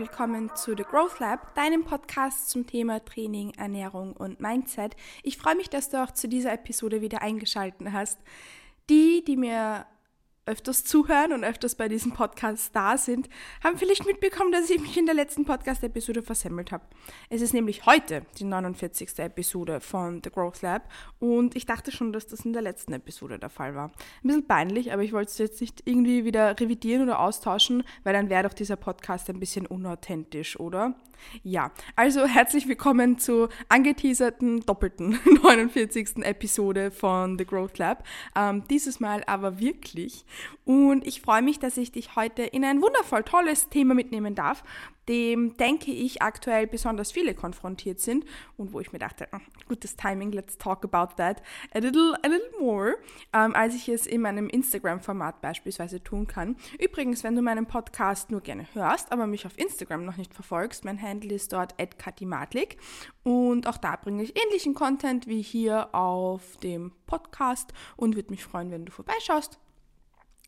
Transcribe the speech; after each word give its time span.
willkommen 0.00 0.50
zu 0.56 0.74
The 0.74 0.84
Growth 0.84 1.18
Lab, 1.18 1.54
deinem 1.54 1.84
Podcast 1.84 2.48
zum 2.48 2.66
Thema 2.66 3.04
Training, 3.04 3.52
Ernährung 3.58 4.14
und 4.14 4.40
Mindset. 4.40 4.96
Ich 5.22 5.36
freue 5.36 5.56
mich, 5.56 5.68
dass 5.68 5.90
du 5.90 6.02
auch 6.02 6.10
zu 6.10 6.26
dieser 6.26 6.54
Episode 6.54 7.02
wieder 7.02 7.20
eingeschaltet 7.20 7.86
hast. 7.92 8.18
Die, 8.88 9.22
die 9.22 9.36
mir 9.36 9.84
öfters 10.50 10.82
zuhören 10.82 11.32
und 11.32 11.44
öfters 11.44 11.76
bei 11.76 11.88
diesem 11.88 12.12
Podcast 12.12 12.74
da 12.74 12.98
sind, 12.98 13.28
haben 13.62 13.78
vielleicht 13.78 14.04
mitbekommen, 14.04 14.50
dass 14.50 14.68
ich 14.68 14.80
mich 14.80 14.98
in 14.98 15.06
der 15.06 15.14
letzten 15.14 15.44
Podcast-Episode 15.44 16.22
versemmelt 16.22 16.72
habe. 16.72 16.82
Es 17.28 17.40
ist 17.40 17.54
nämlich 17.54 17.86
heute 17.86 18.26
die 18.38 18.44
49. 18.44 19.20
Episode 19.20 19.80
von 19.80 20.20
The 20.24 20.30
Growth 20.30 20.62
Lab 20.62 20.90
und 21.20 21.54
ich 21.54 21.66
dachte 21.66 21.92
schon, 21.92 22.12
dass 22.12 22.26
das 22.26 22.40
in 22.40 22.52
der 22.52 22.62
letzten 22.62 22.92
Episode 22.92 23.38
der 23.38 23.48
Fall 23.48 23.76
war. 23.76 23.92
Ein 24.24 24.28
bisschen 24.28 24.46
peinlich, 24.48 24.92
aber 24.92 25.04
ich 25.04 25.12
wollte 25.12 25.30
es 25.30 25.38
jetzt 25.38 25.60
nicht 25.60 25.82
irgendwie 25.84 26.24
wieder 26.24 26.58
revidieren 26.58 27.04
oder 27.04 27.20
austauschen, 27.20 27.84
weil 28.02 28.12
dann 28.12 28.28
wäre 28.28 28.42
doch 28.42 28.54
dieser 28.54 28.76
Podcast 28.76 29.30
ein 29.30 29.38
bisschen 29.38 29.66
unauthentisch, 29.66 30.58
oder? 30.58 30.96
Ja, 31.42 31.70
also 31.96 32.26
herzlich 32.26 32.68
willkommen 32.68 33.18
zur 33.18 33.50
angeteaserten 33.68 34.60
doppelten 34.60 35.18
49. 35.42 36.24
Episode 36.24 36.90
von 36.90 37.38
The 37.38 37.46
Growth 37.46 37.78
Lab. 37.78 38.04
Ähm, 38.36 38.64
dieses 38.68 39.00
Mal 39.00 39.22
aber 39.26 39.60
wirklich. 39.60 40.24
Und 40.64 41.06
ich 41.06 41.20
freue 41.20 41.42
mich, 41.42 41.58
dass 41.58 41.76
ich 41.76 41.92
dich 41.92 42.16
heute 42.16 42.42
in 42.42 42.64
ein 42.64 42.82
wundervoll 42.82 43.22
tolles 43.24 43.68
Thema 43.68 43.94
mitnehmen 43.94 44.34
darf, 44.34 44.62
dem, 45.10 45.56
denke 45.56 45.90
ich, 45.90 46.22
aktuell 46.22 46.68
besonders 46.68 47.10
viele 47.10 47.34
konfrontiert 47.34 47.98
sind 47.98 48.24
und 48.56 48.72
wo 48.72 48.78
ich 48.78 48.92
mir 48.92 49.00
dachte, 49.00 49.26
hm, 49.32 49.40
gutes 49.66 49.96
Timing, 49.96 50.30
let's 50.30 50.56
talk 50.56 50.84
about 50.84 51.16
that 51.16 51.42
a 51.74 51.78
little, 51.78 52.14
a 52.22 52.28
little 52.28 52.60
more, 52.60 52.96
ähm, 53.32 53.54
als 53.56 53.74
ich 53.74 53.88
es 53.88 54.06
in 54.06 54.20
meinem 54.20 54.48
Instagram-Format 54.48 55.40
beispielsweise 55.40 56.00
tun 56.02 56.28
kann. 56.28 56.56
Übrigens, 56.78 57.24
wenn 57.24 57.34
du 57.34 57.42
meinen 57.42 57.66
Podcast 57.66 58.30
nur 58.30 58.40
gerne 58.40 58.66
hörst, 58.72 59.10
aber 59.10 59.26
mich 59.26 59.46
auf 59.46 59.58
Instagram 59.58 60.04
noch 60.04 60.16
nicht 60.16 60.32
verfolgst, 60.32 60.84
mein 60.84 61.02
Handle 61.02 61.34
ist 61.34 61.52
dort 61.52 61.74
@katimatlik 61.98 62.76
und 63.24 63.66
auch 63.66 63.78
da 63.78 63.96
bringe 63.96 64.22
ich 64.22 64.40
ähnlichen 64.40 64.74
Content 64.74 65.26
wie 65.26 65.42
hier 65.42 65.92
auf 65.92 66.56
dem 66.58 66.92
Podcast 67.06 67.72
und 67.96 68.14
würde 68.14 68.30
mich 68.30 68.44
freuen, 68.44 68.70
wenn 68.70 68.84
du 68.84 68.92
vorbeischaust 68.92 69.58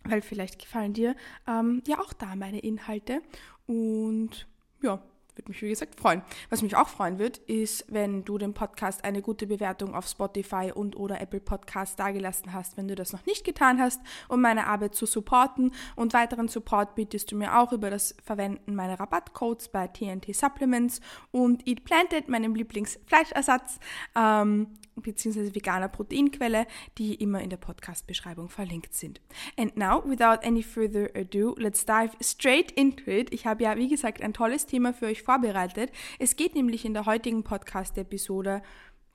weil 0.05 0.23
vielleicht 0.23 0.59
gefallen 0.59 0.93
dir 0.93 1.15
ähm, 1.47 1.83
ja 1.87 2.01
auch 2.01 2.13
da 2.13 2.35
meine 2.37 2.61
Inhalte. 2.61 3.23
Und 3.67 4.47
ja, 4.83 5.03
würde 5.35 5.51
mich 5.51 5.63
wie 5.63 5.69
gesagt 5.69 5.99
freuen. 5.99 6.23
Was 6.51 6.63
mich 6.63 6.77
auch 6.77 6.89
freuen 6.89 7.19
wird, 7.19 7.39
ist, 7.39 7.85
wenn 7.89 8.25
du 8.25 8.39
dem 8.39 8.55
Podcast 8.55 9.05
eine 9.05 9.23
gute 9.23 9.47
Bewertung 9.47 9.95
auf 9.95 10.07
Spotify 10.07 10.73
und 10.75 10.97
oder 10.97 11.21
Apple 11.21 11.41
Podcast 11.41 11.99
dagelassen 11.99 12.53
hast, 12.53 12.77
wenn 12.77 12.89
du 12.89 12.95
das 12.95 13.13
noch 13.13 13.25
nicht 13.27 13.45
getan 13.45 13.81
hast, 13.81 14.01
um 14.29 14.41
meine 14.41 14.67
Arbeit 14.67 14.95
zu 14.95 15.07
supporten. 15.07 15.73
Und 15.97 16.13
weiteren 16.13 16.49
Support 16.49 16.95
bietest 16.95 17.33
du 17.33 17.37
mir 17.37 17.59
auch 17.59 17.73
über 17.73 17.91
das 17.91 18.15
Verwenden 18.23 18.75
meiner 18.75 19.01
Rabattcodes 19.01 19.69
bei 19.69 19.89
TNT 19.89 20.35
Supplements 20.35 21.01
und 21.31 21.67
Eat 21.67 21.85
Planted, 21.85 22.29
meinem 22.29 22.55
Lieblingsfleischersatz. 22.55 23.79
Ähm, 24.15 24.69
bzw. 24.97 25.55
veganer 25.55 25.89
Proteinquelle, 25.89 26.67
die 26.99 27.15
immer 27.15 27.41
in 27.41 27.51
der 27.51 27.57
Podcast-Beschreibung 27.57 28.49
verlinkt 28.49 28.95
sind. 28.95 29.21
And 29.57 29.77
now, 29.77 30.03
without 30.05 30.45
any 30.47 30.63
further 30.63 31.11
ado, 31.15 31.55
let's 31.59 31.85
dive 31.85 32.11
straight 32.21 32.71
into 32.73 33.11
it. 33.11 33.33
Ich 33.33 33.47
habe 33.47 33.63
ja, 33.63 33.77
wie 33.77 33.89
gesagt, 33.89 34.23
ein 34.23 34.35
tolles 34.35 34.67
Thema 34.67 34.93
für 34.93 35.07
euch 35.07 35.22
vorbereitet. 35.23 35.91
Es 36.19 36.37
geht 36.37 36.55
nämlich 36.55 36.85
in 36.85 36.95
der 36.95 37.07
heutigen 37.07 37.45
Podcast-Episode 37.45 38.63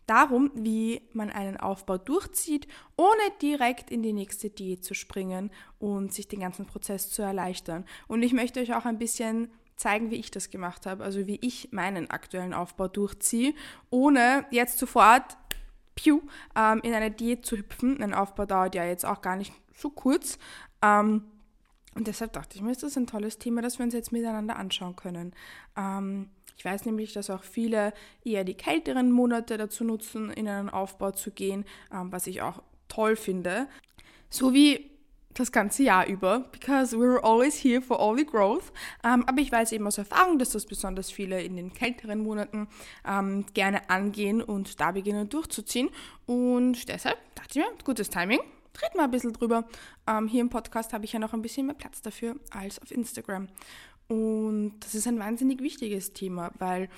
darum, 0.07 0.51
wie 0.55 1.01
man 1.13 1.29
einen 1.29 1.57
Aufbau 1.57 1.97
durchzieht, 1.97 2.67
ohne 2.95 3.21
direkt 3.41 3.91
in 3.91 4.01
die 4.01 4.13
nächste 4.13 4.49
Diät 4.49 4.83
zu 4.83 4.93
springen 4.93 5.51
und 5.79 6.13
sich 6.13 6.27
den 6.27 6.39
ganzen 6.39 6.65
Prozess 6.65 7.11
zu 7.11 7.21
erleichtern. 7.21 7.85
Und 8.07 8.23
ich 8.23 8.33
möchte 8.33 8.61
euch 8.61 8.73
auch 8.73 8.85
ein 8.85 8.97
bisschen 8.97 9.49
zeigen, 9.75 10.09
wie 10.09 10.15
ich 10.15 10.31
das 10.31 10.49
gemacht 10.49 10.85
habe, 10.85 11.03
also 11.03 11.27
wie 11.27 11.37
ich 11.41 11.69
meinen 11.71 12.09
aktuellen 12.09 12.53
Aufbau 12.53 12.87
durchziehe, 12.87 13.53
ohne 13.89 14.45
jetzt 14.49 14.79
sofort 14.79 15.37
piu, 15.95 16.21
ähm, 16.55 16.79
in 16.83 16.93
eine 16.93 17.11
Diät 17.11 17.45
zu 17.45 17.57
hüpfen. 17.57 18.01
Ein 18.01 18.13
Aufbau 18.13 18.45
dauert 18.45 18.75
ja 18.75 18.85
jetzt 18.85 19.05
auch 19.05 19.21
gar 19.21 19.35
nicht 19.35 19.53
so 19.75 19.89
kurz. 19.89 20.39
Ähm, 20.81 21.23
und 21.97 22.05
deshalb 22.05 22.31
dachte 22.33 22.55
ich 22.55 22.61
mir, 22.61 22.71
ist 22.71 22.83
das 22.83 22.95
ein 22.95 23.07
tolles 23.07 23.39
Thema, 23.39 23.63
das 23.63 23.79
wir 23.79 23.83
uns 23.83 23.95
jetzt 23.95 24.11
miteinander 24.11 24.55
anschauen 24.55 24.95
können. 24.95 25.33
Ähm, 25.75 26.29
ich 26.55 26.63
weiß 26.63 26.85
nämlich, 26.85 27.11
dass 27.13 27.31
auch 27.31 27.43
viele 27.43 27.91
eher 28.23 28.43
die 28.43 28.53
kälteren 28.53 29.11
Monate 29.11 29.57
dazu 29.57 29.83
nutzen, 29.83 30.29
in 30.29 30.47
einen 30.47 30.69
Aufbau 30.69 31.09
zu 31.09 31.31
gehen, 31.31 31.65
ähm, 31.91 32.11
was 32.11 32.27
ich 32.27 32.43
auch 32.43 32.61
toll 32.87 33.15
finde. 33.15 33.67
So 34.29 34.53
wie 34.53 34.91
das 35.33 35.51
ganze 35.51 35.83
Jahr 35.83 36.05
über, 36.05 36.41
because 36.51 36.95
we're 36.95 37.23
always 37.23 37.63
here 37.63 37.81
for 37.81 37.99
all 37.99 38.15
the 38.15 38.25
growth. 38.25 38.71
Ähm, 39.03 39.23
aber 39.27 39.41
ich 39.41 39.51
weiß 39.51 39.71
eben 39.71 39.87
aus 39.87 39.97
Erfahrung, 39.97 40.37
dass 40.37 40.51
das 40.51 40.67
besonders 40.67 41.09
viele 41.09 41.41
in 41.41 41.55
den 41.55 41.73
kälteren 41.73 42.19
Monaten 42.19 42.67
ähm, 43.07 43.45
gerne 43.55 43.89
angehen 43.89 44.43
und 44.43 44.79
da 44.79 44.91
beginnen 44.91 45.29
durchzuziehen. 45.29 45.89
Und 46.27 46.89
deshalb 46.89 47.17
dachte 47.33 47.59
ich 47.59 47.65
mir, 47.65 47.83
gutes 47.83 48.11
Timing, 48.11 48.39
red 48.81 48.95
mal 48.95 49.05
ein 49.05 49.11
bisschen 49.11 49.33
drüber. 49.33 49.67
Ähm, 50.07 50.27
hier 50.27 50.41
im 50.41 50.49
Podcast 50.49 50.93
habe 50.93 51.05
ich 51.05 51.13
ja 51.13 51.19
noch 51.19 51.33
ein 51.33 51.41
bisschen 51.41 51.65
mehr 51.65 51.75
Platz 51.75 52.01
dafür 52.01 52.35
als 52.51 52.81
auf 52.81 52.91
Instagram. 52.91 53.47
Und 54.07 54.75
das 54.79 54.95
ist 54.95 55.07
ein 55.07 55.19
wahnsinnig 55.19 55.61
wichtiges 55.61 56.13
Thema, 56.13 56.51
weil 56.59 56.89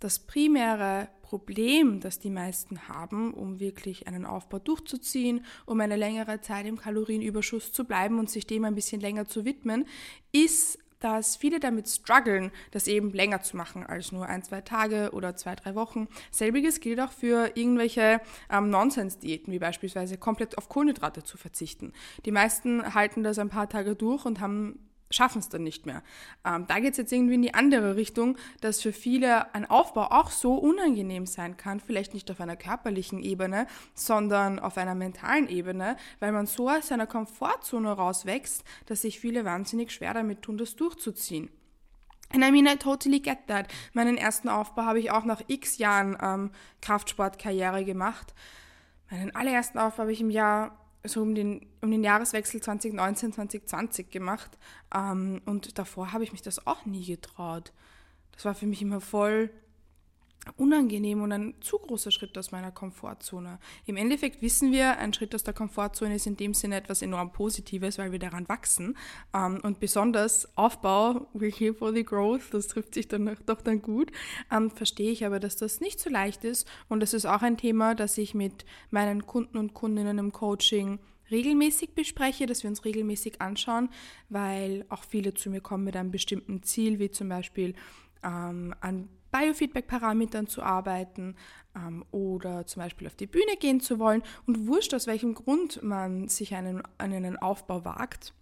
das 0.00 0.18
primäre 0.18 1.08
Problem, 1.22 2.00
das 2.00 2.18
die 2.18 2.30
meisten 2.30 2.88
haben, 2.88 3.32
um 3.32 3.58
wirklich 3.58 4.06
einen 4.06 4.26
Aufbau 4.26 4.58
durchzuziehen, 4.58 5.44
um 5.66 5.80
eine 5.80 5.96
längere 5.96 6.40
Zeit 6.40 6.66
im 6.66 6.76
Kalorienüberschuss 6.76 7.72
zu 7.72 7.84
bleiben 7.84 8.18
und 8.18 8.30
sich 8.30 8.46
dem 8.46 8.64
ein 8.64 8.74
bisschen 8.74 9.00
länger 9.00 9.26
zu 9.26 9.44
widmen, 9.44 9.86
ist, 10.32 10.78
dass 11.04 11.36
viele 11.36 11.60
damit 11.60 11.86
strugglen, 11.86 12.50
das 12.70 12.88
eben 12.88 13.12
länger 13.12 13.42
zu 13.42 13.58
machen 13.58 13.84
als 13.84 14.10
nur 14.10 14.26
ein, 14.26 14.42
zwei 14.42 14.62
Tage 14.62 15.10
oder 15.12 15.36
zwei, 15.36 15.54
drei 15.54 15.74
Wochen. 15.74 16.08
Selbiges 16.30 16.80
gilt 16.80 16.98
auch 16.98 17.12
für 17.12 17.52
irgendwelche 17.54 18.22
ähm, 18.50 18.70
Nonsens-Diäten, 18.70 19.52
wie 19.52 19.58
beispielsweise 19.58 20.16
komplett 20.16 20.56
auf 20.56 20.70
Kohlenhydrate 20.70 21.22
zu 21.22 21.36
verzichten. 21.36 21.92
Die 22.24 22.32
meisten 22.32 22.94
halten 22.94 23.22
das 23.22 23.38
ein 23.38 23.50
paar 23.50 23.68
Tage 23.68 23.94
durch 23.94 24.24
und 24.24 24.40
haben 24.40 24.78
schaffen 25.14 25.38
es 25.38 25.48
dann 25.48 25.62
nicht 25.62 25.86
mehr. 25.86 26.02
Ähm, 26.44 26.66
da 26.66 26.80
geht 26.80 26.92
es 26.92 26.98
jetzt 26.98 27.12
irgendwie 27.12 27.34
in 27.34 27.42
die 27.42 27.54
andere 27.54 27.96
Richtung, 27.96 28.36
dass 28.60 28.82
für 28.82 28.92
viele 28.92 29.54
ein 29.54 29.68
Aufbau 29.68 30.10
auch 30.10 30.30
so 30.30 30.54
unangenehm 30.54 31.26
sein 31.26 31.56
kann, 31.56 31.80
vielleicht 31.80 32.14
nicht 32.14 32.30
auf 32.30 32.40
einer 32.40 32.56
körperlichen 32.56 33.22
Ebene, 33.22 33.66
sondern 33.94 34.58
auf 34.58 34.76
einer 34.76 34.94
mentalen 34.94 35.48
Ebene, 35.48 35.96
weil 36.20 36.32
man 36.32 36.46
so 36.46 36.68
aus 36.68 36.88
seiner 36.88 37.06
Komfortzone 37.06 37.92
rauswächst, 37.92 38.64
dass 38.86 39.02
sich 39.02 39.20
viele 39.20 39.44
wahnsinnig 39.44 39.92
schwer 39.92 40.14
damit 40.14 40.42
tun, 40.42 40.58
das 40.58 40.76
durchzuziehen. 40.76 41.50
And 42.32 42.42
I 42.42 42.50
mean, 42.50 42.66
I 42.66 42.76
totally 42.76 43.20
get 43.20 43.46
that. 43.46 43.68
Meinen 43.92 44.16
ersten 44.16 44.48
Aufbau 44.48 44.82
habe 44.82 44.98
ich 44.98 45.12
auch 45.12 45.24
nach 45.24 45.42
x 45.46 45.78
Jahren 45.78 46.16
ähm, 46.20 46.50
Kraftsportkarriere 46.82 47.84
gemacht. 47.84 48.34
Meinen 49.10 49.36
allerersten 49.36 49.78
Aufbau 49.78 50.02
habe 50.02 50.12
ich 50.12 50.20
im 50.20 50.30
Jahr 50.30 50.83
so 51.04 51.22
um 51.22 51.34
den, 51.34 51.66
um 51.80 51.90
den 51.90 52.02
Jahreswechsel 52.02 52.60
2019, 52.62 53.32
2020 53.32 54.10
gemacht. 54.10 54.58
Ähm, 54.94 55.42
und 55.44 55.78
davor 55.78 56.12
habe 56.12 56.24
ich 56.24 56.32
mich 56.32 56.42
das 56.42 56.66
auch 56.66 56.84
nie 56.86 57.04
getraut. 57.04 57.72
Das 58.32 58.44
war 58.44 58.54
für 58.54 58.66
mich 58.66 58.82
immer 58.82 59.00
voll 59.00 59.50
unangenehm 60.56 61.22
und 61.22 61.32
ein 61.32 61.54
zu 61.60 61.78
großer 61.78 62.10
Schritt 62.10 62.36
aus 62.38 62.52
meiner 62.52 62.70
Komfortzone. 62.70 63.58
Im 63.86 63.96
Endeffekt 63.96 64.42
wissen 64.42 64.72
wir, 64.72 64.98
ein 64.98 65.12
Schritt 65.12 65.34
aus 65.34 65.44
der 65.44 65.54
Komfortzone 65.54 66.14
ist 66.14 66.26
in 66.26 66.36
dem 66.36 66.54
Sinne 66.54 66.76
etwas 66.76 67.02
enorm 67.02 67.32
Positives, 67.32 67.98
weil 67.98 68.12
wir 68.12 68.18
daran 68.18 68.48
wachsen. 68.48 68.96
Ähm, 69.34 69.60
und 69.62 69.80
besonders 69.80 70.56
Aufbau, 70.56 71.26
we're 71.34 71.54
here 71.54 71.74
for 71.74 71.92
the 71.92 72.04
growth, 72.04 72.52
das 72.52 72.68
trifft 72.68 72.94
sich 72.94 73.08
dann 73.08 73.36
doch 73.46 73.60
dann 73.60 73.82
gut. 73.82 74.10
Ähm, 74.50 74.70
verstehe 74.70 75.10
ich 75.10 75.24
aber, 75.24 75.40
dass 75.40 75.56
das 75.56 75.80
nicht 75.80 76.00
so 76.00 76.10
leicht 76.10 76.44
ist. 76.44 76.68
Und 76.88 77.00
das 77.00 77.14
ist 77.14 77.26
auch 77.26 77.42
ein 77.42 77.56
Thema, 77.56 77.94
das 77.94 78.18
ich 78.18 78.34
mit 78.34 78.64
meinen 78.90 79.26
Kunden 79.26 79.58
und 79.58 79.74
Kundinnen 79.74 80.18
im 80.18 80.32
Coaching 80.32 80.98
regelmäßig 81.30 81.94
bespreche, 81.94 82.46
dass 82.46 82.62
wir 82.62 82.70
uns 82.70 82.84
regelmäßig 82.84 83.40
anschauen, 83.40 83.88
weil 84.28 84.84
auch 84.88 85.04
viele 85.04 85.34
zu 85.34 85.50
mir 85.50 85.60
kommen 85.60 85.84
mit 85.84 85.96
einem 85.96 86.10
bestimmten 86.10 86.62
Ziel, 86.62 86.98
wie 86.98 87.10
zum 87.10 87.28
Beispiel 87.28 87.74
ähm, 88.22 88.74
an 88.80 89.08
Biofeedback-Parametern 89.34 90.46
zu 90.46 90.62
arbeiten 90.62 91.34
ähm, 91.74 92.04
oder 92.12 92.66
zum 92.66 92.82
Beispiel 92.82 93.08
auf 93.08 93.16
die 93.16 93.26
Bühne 93.26 93.56
gehen 93.58 93.80
zu 93.80 93.98
wollen 93.98 94.22
und 94.46 94.68
wurscht, 94.68 94.94
aus 94.94 95.08
welchem 95.08 95.34
Grund 95.34 95.82
man 95.82 96.28
sich 96.28 96.54
einen, 96.54 96.82
an 96.98 97.12
einen 97.12 97.36
Aufbau 97.36 97.84
wagt 97.84 98.32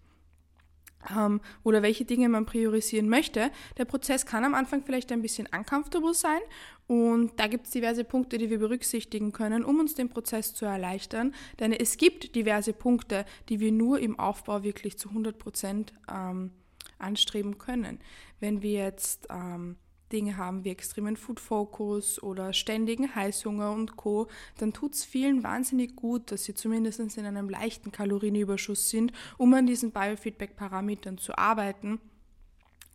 ähm, 1.17 1.41
oder 1.63 1.83
welche 1.83 2.05
Dinge 2.05 2.29
man 2.29 2.45
priorisieren 2.45 3.09
möchte. 3.09 3.51
Der 3.79 3.87
Prozess 3.87 4.27
kann 4.27 4.45
am 4.45 4.55
Anfang 4.55 4.83
vielleicht 4.83 5.11
ein 5.13 5.23
bisschen 5.23 5.49
uncomfortable 5.57 6.13
sein 6.13 6.41
und 6.87 7.41
da 7.41 7.47
gibt 7.47 7.67
es 7.67 7.73
diverse 7.73 8.05
Punkte, 8.05 8.37
die 8.37 8.51
wir 8.51 8.59
berücksichtigen 8.59 9.33
können, 9.33 9.65
um 9.65 9.81
uns 9.81 9.95
den 9.95 10.11
Prozess 10.11 10.53
zu 10.53 10.67
erleichtern. 10.67 11.35
Denn 11.59 11.73
es 11.73 11.97
gibt 11.97 12.35
diverse 12.35 12.75
Punkte, 12.75 13.25
die 13.49 13.61
wir 13.61 13.73
nur 13.73 13.99
im 13.99 14.19
Aufbau 14.19 14.63
wirklich 14.63 14.99
zu 14.99 15.09
100 15.09 15.39
Prozent 15.39 15.95
ähm, 16.13 16.51
anstreben 16.99 17.57
können. 17.57 17.99
Wenn 18.41 18.61
wir 18.61 18.73
jetzt 18.73 19.29
ähm, 19.31 19.77
Dinge 20.13 20.37
haben 20.37 20.65
wie 20.65 20.71
extremen 20.71 21.17
Food 21.17 21.41
Focus 21.41 22.23
oder 22.23 22.53
ständigen 22.53 23.15
Heißhunger 23.15 23.73
und 23.73 23.97
Co., 23.97 24.29
dann 24.59 24.73
tut 24.73 24.95
es 24.95 25.05
vielen 25.05 25.43
wahnsinnig 25.43 25.97
gut, 25.97 26.31
dass 26.31 26.45
sie 26.45 26.55
zumindest 26.55 27.01
in 27.01 27.27
einem 27.27 27.49
leichten 27.49 27.91
Kalorienüberschuss 27.91 28.91
sind, 28.91 29.13
um 29.39 29.53
an 29.55 29.67
diesen 29.67 29.93
Biofeedback-Parametern 29.93 31.19
zu 31.19 31.37
arbeiten 31.37 32.01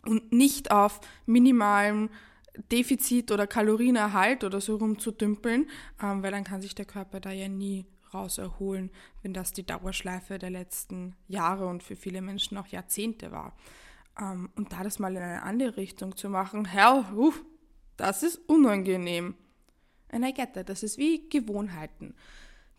und 0.06 0.32
nicht 0.32 0.72
auf 0.72 1.02
minimalem 1.26 2.10
Defizit 2.72 3.32
oder 3.32 3.48
Kalorienerhalt 3.48 4.44
oder 4.44 4.62
so 4.62 4.78
rumzudümpeln, 4.78 5.70
ähm, 6.02 6.24
weil 6.24 6.32
dann 6.32 6.44
kann 6.44 6.62
sich 6.62 6.76
der 6.76 6.86
Körper 6.86 7.20
da 7.20 7.32
ja 7.32 7.48
nie 7.48 7.86
raus 8.14 8.38
erholen, 8.38 8.90
wenn 9.22 9.34
das 9.34 9.52
die 9.52 9.66
Dauerschleife 9.66 10.40
der 10.40 10.50
letzten 10.50 11.16
Jahre 11.28 11.68
und 11.68 11.84
für 11.84 11.96
viele 11.96 12.22
Menschen 12.22 12.58
auch 12.58 12.68
Jahrzehnte 12.68 13.32
war. 13.32 13.56
Ähm, 14.20 14.50
und 14.56 14.74
da 14.74 14.84
das 14.84 15.00
mal 15.00 15.16
in 15.16 15.22
eine 15.22 15.44
andere 15.44 15.78
Richtung 15.78 16.16
zu 16.16 16.30
machen, 16.30 16.66
hell, 16.66 17.06
uff, 17.16 17.44
das 17.98 18.24
ist 18.24 18.38
unangenehm. 18.48 19.36
And 20.10 20.26
I 20.26 20.34
get 20.34 20.54
that. 20.54 20.70
Das 20.70 20.84
ist 20.84 20.98
wie 20.98 21.28
Gewohnheiten. 21.30 22.16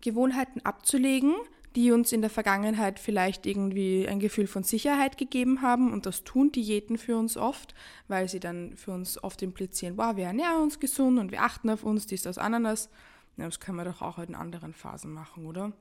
Gewohnheiten 0.01 0.61
abzulegen, 0.65 1.35
die 1.77 1.93
uns 1.93 2.13
in 2.13 2.23
der 2.23 2.31
Vergangenheit 2.31 2.99
vielleicht 2.99 3.47
irgendwie 3.47 4.09
ein 4.09 4.21
Gefühl 4.21 4.47
von 4.47 4.63
Sicherheit 4.63 5.19
gegeben 5.19 5.61
haben. 5.61 5.93
Und 5.93 6.07
das 6.07 6.25
tun 6.25 6.51
Diäten 6.53 6.97
für 6.97 7.17
uns 7.17 7.37
oft, 7.37 7.75
weil 8.07 8.29
sie 8.29 8.41
dann 8.41 8.77
für 8.77 8.93
uns 8.93 9.23
oft 9.23 9.43
implizieren, 9.43 9.99
wow, 9.99 10.17
wir 10.17 10.27
ernähren 10.27 10.63
uns 10.63 10.81
gesund 10.81 11.19
und 11.19 11.31
wir 11.31 11.43
achten 11.43 11.69
auf 11.69 11.85
uns, 11.85 12.07
dies, 12.07 12.23
das, 12.23 12.39
Ananas. 12.39 12.89
Ja, 13.37 13.45
das 13.45 13.61
können 13.61 13.77
wir 13.77 13.85
doch 13.85 14.03
auch 14.03 14.19
in 14.19 14.35
anderen 14.35 14.73
Phasen 14.73 15.13
machen, 15.13 15.47
oder? 15.47 15.73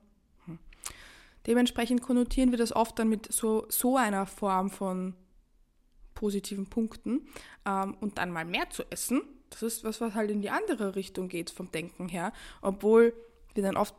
Hm. 0.44 0.58
Dementsprechend 1.46 2.02
konnotieren 2.02 2.50
wir 2.50 2.58
das 2.58 2.74
oft 2.74 2.98
dann 2.98 3.08
mit 3.08 3.32
so, 3.32 3.66
so 3.68 3.96
einer 3.96 4.26
Form 4.26 4.70
von 4.70 5.14
positiven 6.18 6.66
Punkten 6.66 7.28
ähm, 7.64 7.94
und 8.00 8.18
dann 8.18 8.32
mal 8.32 8.44
mehr 8.44 8.68
zu 8.70 8.82
essen. 8.90 9.22
Das 9.50 9.62
ist 9.62 9.84
was, 9.84 10.00
was 10.00 10.14
halt 10.14 10.32
in 10.32 10.42
die 10.42 10.50
andere 10.50 10.96
Richtung 10.96 11.28
geht 11.28 11.50
vom 11.50 11.70
Denken 11.70 12.08
her, 12.08 12.32
obwohl 12.60 13.14
wir 13.54 13.62
dann 13.62 13.76
oft 13.76 13.94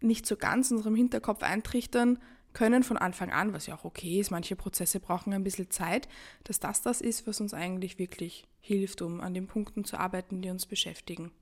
nicht 0.00 0.26
so 0.26 0.36
ganz 0.36 0.70
unserem 0.70 0.94
Hinterkopf 0.94 1.42
eintrichtern 1.42 2.18
können 2.52 2.82
von 2.84 2.98
Anfang 2.98 3.32
an, 3.32 3.54
was 3.54 3.66
ja 3.66 3.74
auch 3.74 3.84
okay 3.84 4.20
ist. 4.20 4.30
Manche 4.30 4.56
Prozesse 4.56 5.00
brauchen 5.00 5.32
ein 5.32 5.42
bisschen 5.42 5.70
Zeit, 5.70 6.06
dass 6.44 6.60
das 6.60 6.82
das 6.82 7.00
ist, 7.00 7.26
was 7.26 7.40
uns 7.40 7.54
eigentlich 7.54 7.98
wirklich 7.98 8.44
hilft, 8.60 9.00
um 9.00 9.22
an 9.22 9.32
den 9.32 9.46
Punkten 9.46 9.84
zu 9.84 9.98
arbeiten, 9.98 10.42
die 10.42 10.50
uns 10.50 10.66
beschäftigen. 10.66 11.32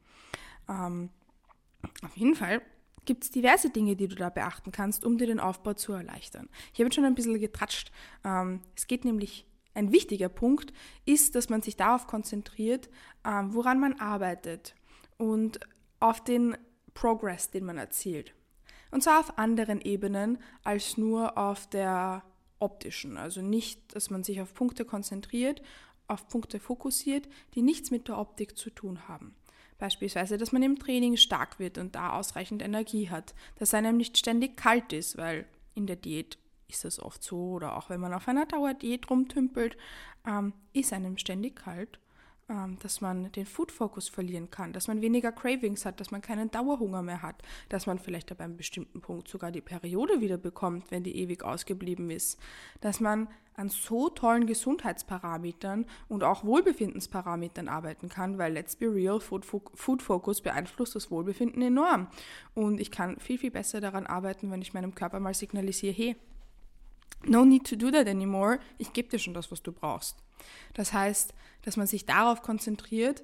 Ähm, 0.68 1.10
auf 2.02 2.16
jeden 2.16 2.36
Fall 2.36 2.62
gibt 3.04 3.24
es 3.24 3.30
diverse 3.32 3.70
Dinge, 3.70 3.96
die 3.96 4.06
du 4.06 4.14
da 4.14 4.30
beachten 4.30 4.70
kannst, 4.70 5.04
um 5.04 5.18
dir 5.18 5.26
den 5.26 5.40
Aufbau 5.40 5.74
zu 5.74 5.92
erleichtern. 5.92 6.48
Ich 6.72 6.80
habe 6.80 6.92
schon 6.92 7.04
ein 7.04 7.16
bisschen 7.16 7.38
getratscht. 7.40 7.90
Ähm, 8.24 8.60
es 8.76 8.86
geht 8.86 9.04
nämlich, 9.04 9.44
ein 9.74 9.92
wichtiger 9.92 10.28
Punkt 10.28 10.72
ist, 11.04 11.34
dass 11.34 11.48
man 11.48 11.62
sich 11.62 11.76
darauf 11.76 12.06
konzentriert, 12.06 12.88
ähm, 13.24 13.54
woran 13.54 13.80
man 13.80 13.98
arbeitet 14.00 14.74
und 15.18 15.60
auf 16.00 16.22
den 16.22 16.56
Progress, 16.94 17.50
den 17.50 17.64
man 17.64 17.78
erzielt. 17.78 18.34
Und 18.90 19.02
zwar 19.02 19.20
auf 19.20 19.38
anderen 19.38 19.80
Ebenen 19.80 20.38
als 20.62 20.98
nur 20.98 21.38
auf 21.38 21.68
der 21.68 22.22
optischen. 22.58 23.16
Also 23.16 23.40
nicht, 23.40 23.94
dass 23.94 24.10
man 24.10 24.22
sich 24.22 24.40
auf 24.40 24.54
Punkte 24.54 24.84
konzentriert, 24.84 25.62
auf 26.06 26.28
Punkte 26.28 26.60
fokussiert, 26.60 27.28
die 27.54 27.62
nichts 27.62 27.90
mit 27.90 28.08
der 28.08 28.18
Optik 28.18 28.56
zu 28.56 28.70
tun 28.70 29.08
haben. 29.08 29.34
Beispielsweise, 29.78 30.36
dass 30.36 30.52
man 30.52 30.62
im 30.62 30.78
Training 30.78 31.16
stark 31.16 31.58
wird 31.58 31.78
und 31.78 31.94
da 31.94 32.12
ausreichend 32.12 32.62
Energie 32.62 33.10
hat, 33.10 33.34
dass 33.58 33.74
einem 33.74 33.96
nicht 33.96 34.16
ständig 34.16 34.56
kalt 34.56 34.92
ist, 34.92 35.16
weil 35.16 35.46
in 35.74 35.86
der 35.86 35.96
Diät 35.96 36.38
ist 36.68 36.84
das 36.84 37.00
oft 37.00 37.22
so, 37.22 37.52
oder 37.52 37.76
auch 37.76 37.90
wenn 37.90 38.00
man 38.00 38.14
auf 38.14 38.28
einer 38.28 38.46
Dauerdiät 38.46 39.10
rumtümpelt, 39.10 39.76
ähm, 40.26 40.52
ist 40.72 40.92
einem 40.92 41.18
ständig 41.18 41.56
kalt 41.56 41.98
ähm, 42.52 42.76
dass 42.82 43.00
man 43.00 43.30
den 43.32 43.46
Food-Fokus 43.46 44.08
verlieren 44.08 44.50
kann, 44.50 44.72
dass 44.72 44.88
man 44.88 45.00
weniger 45.00 45.30
Cravings 45.32 45.86
hat, 45.86 46.00
dass 46.00 46.10
man 46.10 46.20
keinen 46.20 46.50
Dauerhunger 46.50 47.00
mehr 47.00 47.22
hat, 47.22 47.40
dass 47.68 47.86
man 47.86 47.98
vielleicht 47.98 48.32
ab 48.32 48.40
einem 48.40 48.56
bestimmten 48.56 49.00
Punkt 49.00 49.28
sogar 49.28 49.50
die 49.52 49.60
Periode 49.60 50.20
wieder 50.20 50.38
bekommt, 50.38 50.90
wenn 50.90 51.04
die 51.04 51.16
ewig 51.16 51.44
ausgeblieben 51.44 52.10
ist, 52.10 52.38
dass 52.80 53.00
man 53.00 53.28
an 53.54 53.68
so 53.68 54.08
tollen 54.08 54.46
Gesundheitsparametern 54.46 55.86
und 56.08 56.24
auch 56.24 56.44
Wohlbefindensparametern 56.44 57.68
arbeiten 57.68 58.08
kann, 58.08 58.38
weil 58.38 58.52
let's 58.52 58.76
be 58.76 58.92
real, 58.92 59.20
Food, 59.20 59.46
Food 59.46 60.02
Focus 60.02 60.40
beeinflusst 60.40 60.94
das 60.94 61.10
Wohlbefinden 61.10 61.62
enorm. 61.62 62.08
Und 62.54 62.80
ich 62.80 62.90
kann 62.90 63.20
viel, 63.20 63.38
viel 63.38 63.50
besser 63.50 63.80
daran 63.80 64.06
arbeiten, 64.06 64.50
wenn 64.50 64.62
ich 64.62 64.74
meinem 64.74 64.94
Körper 64.94 65.20
mal 65.20 65.34
signalisiere, 65.34 65.94
hey, 65.94 66.16
no 67.26 67.44
need 67.44 67.66
to 67.66 67.76
do 67.76 67.90
that 67.90 68.06
anymore, 68.06 68.58
ich 68.78 68.92
gebe 68.92 69.08
dir 69.08 69.18
schon 69.18 69.34
das, 69.34 69.50
was 69.50 69.62
du 69.62 69.72
brauchst. 69.72 70.16
Das 70.74 70.92
heißt, 70.92 71.34
dass 71.62 71.76
man 71.76 71.86
sich 71.86 72.06
darauf 72.06 72.42
konzentriert, 72.42 73.22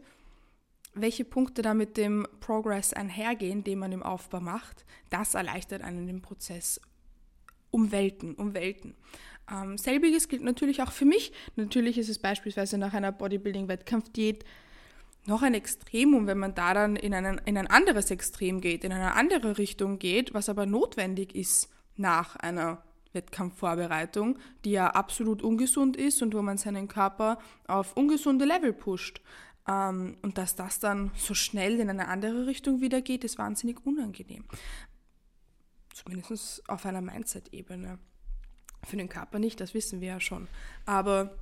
welche 0.95 1.25
Punkte 1.25 1.63
da 1.63 1.75
mit 1.75 1.97
dem 1.97 2.27
Progress 2.41 2.93
einhergehen, 2.93 3.65
den 3.65 3.79
man 3.79 3.93
im 3.93 4.03
Aufbau 4.03 4.41
macht, 4.41 4.85
das 5.11 5.35
erleichtert 5.35 5.83
einen 5.83 6.07
den 6.07 6.23
Prozess 6.23 6.81
um 7.71 7.93
Welten, 7.93 8.35
um 8.35 8.55
Welten. 8.55 8.95
Ähm, 9.51 9.79
selbiges 9.79 10.29
gilt 10.29 10.43
natürlich 10.43 10.83
auch 10.83 10.93
für 10.93 11.05
mich. 11.05 11.33
Natürlich 11.57 11.99
ist 11.99 12.09
es 12.09 12.19
beispielsweise 12.19 12.79
nach 12.79 12.95
einer 12.95 13.13
Bodybuilding-Wettkampfdiät 13.13 14.45
noch 15.27 15.43
ein 15.43 15.55
Extrem 15.55 16.15
und 16.15 16.27
wenn 16.27 16.39
man 16.39 16.55
da 16.55 16.73
dann 16.73 16.97
in, 16.97 17.13
einen, 17.13 17.39
in 17.45 17.59
ein 17.59 17.67
anderes 17.67 18.11
Extrem 18.11 18.61
geht, 18.61 18.85
in 18.85 18.93
eine 18.93 19.15
andere 19.15 19.59
Richtung 19.59 19.99
geht, 19.99 20.33
was 20.33 20.49
aber 20.49 20.65
notwendig 20.65 21.35
ist 21.35 21.69
nach 21.97 22.37
einer 22.37 22.83
Wettkampfvorbereitung, 23.13 24.39
die 24.65 24.73
ja 24.73 24.89
absolut 24.91 25.43
ungesund 25.43 25.97
ist 25.97 26.23
und 26.23 26.35
wo 26.35 26.43
man 26.43 26.59
seinen 26.59 26.89
Körper 26.89 27.39
auf 27.67 27.97
ungesunde 27.97 28.45
Level 28.45 28.73
pusht. 28.73 29.21
Ähm, 29.67 30.17
und 30.23 30.39
dass 30.39 30.57
das 30.57 30.79
dann 30.79 31.11
so 31.17 31.35
schnell 31.35 31.81
in 31.81 31.91
eine 31.91 32.09
andere 32.09 32.47
Richtung 32.47 32.81
wieder 32.81 33.01
geht, 33.01 33.25
ist 33.25 33.39
wahnsinnig 33.39 33.85
unangenehm. 33.85 34.45
Zumindest 35.93 36.69
auf 36.69 36.87
einer 36.87 37.01
Mindset-Ebene. 37.01 37.99
Für 38.85 38.97
den 38.97 39.09
Körper 39.09 39.39
nicht, 39.39 39.61
das 39.61 39.75
wissen 39.75 40.01
wir 40.01 40.09
ja 40.09 40.21
schon. 40.21 40.47
Aber 40.87 41.37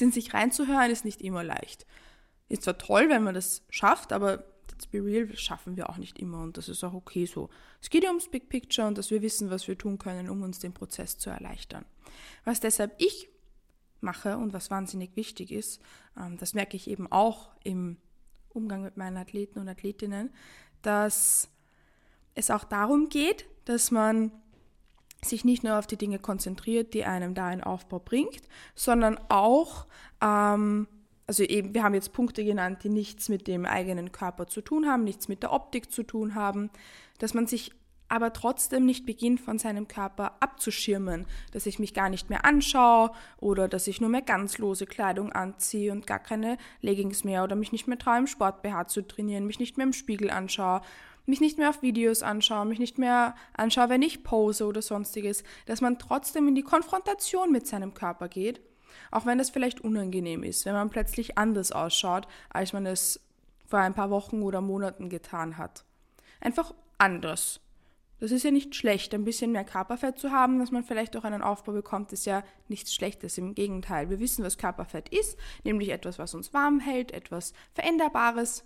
in 0.00 0.12
sich 0.12 0.34
reinzuhören 0.34 0.90
ist 0.90 1.04
nicht 1.04 1.20
immer 1.20 1.42
leicht. 1.42 1.86
Ist 2.48 2.62
zwar 2.62 2.78
toll, 2.78 3.08
wenn 3.08 3.24
man 3.24 3.34
das 3.34 3.64
schafft, 3.70 4.12
aber 4.12 4.44
let's 4.72 4.86
be 4.86 5.02
real, 5.02 5.28
schaffen 5.36 5.76
wir 5.76 5.90
auch 5.90 5.96
nicht 5.96 6.18
immer 6.18 6.40
und 6.40 6.56
das 6.56 6.68
ist 6.68 6.84
auch 6.84 6.94
okay 6.94 7.26
so. 7.26 7.50
Es 7.80 7.90
geht 7.90 8.04
ja 8.04 8.10
ums 8.10 8.28
Big 8.28 8.48
Picture 8.48 8.86
und 8.86 8.98
dass 8.98 9.10
wir 9.10 9.22
wissen, 9.22 9.50
was 9.50 9.68
wir 9.68 9.76
tun 9.76 9.98
können, 9.98 10.28
um 10.28 10.42
uns 10.42 10.58
den 10.58 10.72
Prozess 10.72 11.18
zu 11.18 11.30
erleichtern. 11.30 11.84
Was 12.44 12.60
deshalb 12.60 12.94
ich 12.98 13.28
mache 14.00 14.36
und 14.36 14.52
was 14.52 14.70
wahnsinnig 14.70 15.16
wichtig 15.16 15.50
ist, 15.52 15.80
ähm, 16.16 16.36
das 16.38 16.54
merke 16.54 16.76
ich 16.76 16.88
eben 16.88 17.10
auch 17.10 17.50
im 17.64 17.96
Umgang 18.50 18.82
mit 18.82 18.96
meinen 18.96 19.16
Athleten 19.16 19.58
und 19.58 19.68
Athletinnen, 19.68 20.30
dass 20.82 21.48
es 22.34 22.50
auch 22.50 22.64
darum 22.64 23.08
geht, 23.08 23.46
dass 23.64 23.90
man 23.90 24.30
sich 25.22 25.44
nicht 25.44 25.64
nur 25.64 25.78
auf 25.78 25.86
die 25.86 25.96
Dinge 25.96 26.18
konzentriert, 26.18 26.94
die 26.94 27.04
einem 27.04 27.34
da 27.34 27.46
einen 27.46 27.62
Aufbau 27.62 27.98
bringt, 27.98 28.42
sondern 28.74 29.18
auch 29.28 29.86
ähm, 30.20 30.86
also 31.26 31.42
eben, 31.42 31.74
wir 31.74 31.82
haben 31.82 31.94
jetzt 31.94 32.12
Punkte 32.12 32.44
genannt, 32.44 32.84
die 32.84 32.90
nichts 32.90 33.28
mit 33.28 33.46
dem 33.46 33.64
eigenen 33.64 34.12
Körper 34.12 34.46
zu 34.46 34.60
tun 34.60 34.86
haben, 34.86 35.04
nichts 35.04 35.28
mit 35.28 35.42
der 35.42 35.52
Optik 35.52 35.90
zu 35.90 36.02
tun 36.02 36.34
haben, 36.34 36.70
dass 37.18 37.34
man 37.34 37.46
sich 37.46 37.72
aber 38.08 38.32
trotzdem 38.32 38.84
nicht 38.84 39.06
beginnt, 39.06 39.40
von 39.40 39.58
seinem 39.58 39.88
Körper 39.88 40.36
abzuschirmen, 40.40 41.26
dass 41.52 41.66
ich 41.66 41.78
mich 41.78 41.94
gar 41.94 42.10
nicht 42.10 42.28
mehr 42.28 42.44
anschaue 42.44 43.10
oder 43.38 43.66
dass 43.66 43.86
ich 43.86 44.00
nur 44.00 44.10
mehr 44.10 44.22
ganz 44.22 44.58
lose 44.58 44.86
Kleidung 44.86 45.32
anziehe 45.32 45.90
und 45.90 46.06
gar 46.06 46.18
keine 46.18 46.58
Leggings 46.80 47.24
mehr 47.24 47.44
oder 47.44 47.56
mich 47.56 47.72
nicht 47.72 47.88
mehr 47.88 47.98
traue, 47.98 48.18
im 48.18 48.26
Sport-BH 48.26 48.88
zu 48.88 49.02
trainieren, 49.02 49.46
mich 49.46 49.58
nicht 49.58 49.78
mehr 49.78 49.86
im 49.86 49.92
Spiegel 49.92 50.30
anschaue, 50.30 50.82
mich 51.26 51.40
nicht 51.40 51.56
mehr 51.56 51.70
auf 51.70 51.80
Videos 51.80 52.22
anschaue, 52.22 52.66
mich 52.66 52.78
nicht 52.78 52.98
mehr 52.98 53.34
anschaue, 53.54 53.88
wenn 53.88 54.02
ich 54.02 54.22
pose 54.22 54.66
oder 54.66 54.82
sonstiges, 54.82 55.42
dass 55.64 55.80
man 55.80 55.98
trotzdem 55.98 56.46
in 56.46 56.54
die 56.54 56.62
Konfrontation 56.62 57.50
mit 57.50 57.66
seinem 57.66 57.94
Körper 57.94 58.28
geht 58.28 58.60
auch 59.10 59.26
wenn 59.26 59.38
das 59.38 59.50
vielleicht 59.50 59.80
unangenehm 59.80 60.42
ist, 60.42 60.64
wenn 60.66 60.74
man 60.74 60.90
plötzlich 60.90 61.38
anders 61.38 61.72
ausschaut, 61.72 62.26
als 62.50 62.72
man 62.72 62.86
es 62.86 63.20
vor 63.66 63.78
ein 63.78 63.94
paar 63.94 64.10
Wochen 64.10 64.42
oder 64.42 64.60
Monaten 64.60 65.08
getan 65.08 65.58
hat. 65.58 65.84
Einfach 66.40 66.74
anders. 66.98 67.60
Das 68.20 68.30
ist 68.30 68.44
ja 68.44 68.50
nicht 68.50 68.74
schlecht. 68.74 69.12
Ein 69.12 69.24
bisschen 69.24 69.52
mehr 69.52 69.64
Körperfett 69.64 70.18
zu 70.18 70.30
haben, 70.30 70.58
dass 70.58 70.70
man 70.70 70.84
vielleicht 70.84 71.16
auch 71.16 71.24
einen 71.24 71.42
Aufbau 71.42 71.72
bekommt, 71.72 72.12
ist 72.12 72.26
ja 72.26 72.42
nichts 72.68 72.94
Schlechtes. 72.94 73.36
Im 73.38 73.54
Gegenteil, 73.54 74.08
wir 74.08 74.20
wissen, 74.20 74.44
was 74.44 74.58
Körperfett 74.58 75.08
ist, 75.08 75.38
nämlich 75.64 75.90
etwas, 75.90 76.18
was 76.18 76.34
uns 76.34 76.54
warm 76.54 76.80
hält, 76.80 77.12
etwas 77.12 77.52
Veränderbares 77.74 78.64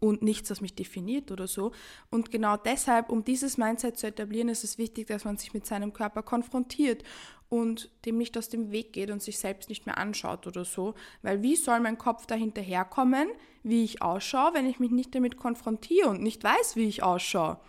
und 0.00 0.22
nichts, 0.22 0.50
was 0.50 0.60
mich 0.60 0.74
definiert 0.74 1.30
oder 1.30 1.46
so. 1.46 1.72
Und 2.10 2.30
genau 2.30 2.56
deshalb, 2.56 3.10
um 3.10 3.24
dieses 3.24 3.56
Mindset 3.58 3.98
zu 3.98 4.06
etablieren, 4.06 4.48
ist 4.48 4.64
es 4.64 4.78
wichtig, 4.78 5.06
dass 5.06 5.24
man 5.24 5.36
sich 5.36 5.54
mit 5.54 5.66
seinem 5.66 5.92
Körper 5.92 6.22
konfrontiert 6.22 7.02
und 7.48 7.90
dem 8.06 8.16
nicht 8.16 8.36
aus 8.38 8.48
dem 8.48 8.72
Weg 8.72 8.92
geht 8.92 9.10
und 9.10 9.22
sich 9.22 9.38
selbst 9.38 9.68
nicht 9.68 9.86
mehr 9.86 9.98
anschaut 9.98 10.46
oder 10.46 10.64
so. 10.64 10.94
Weil 11.22 11.42
wie 11.42 11.56
soll 11.56 11.80
mein 11.80 11.98
Kopf 11.98 12.26
dahinterherkommen, 12.26 13.28
wie 13.62 13.84
ich 13.84 14.02
ausschaue, 14.02 14.54
wenn 14.54 14.66
ich 14.66 14.80
mich 14.80 14.90
nicht 14.90 15.14
damit 15.14 15.36
konfrontiere 15.36 16.08
und 16.08 16.22
nicht 16.22 16.42
weiß, 16.42 16.76
wie 16.76 16.88
ich 16.88 17.02
ausschaue? 17.02 17.60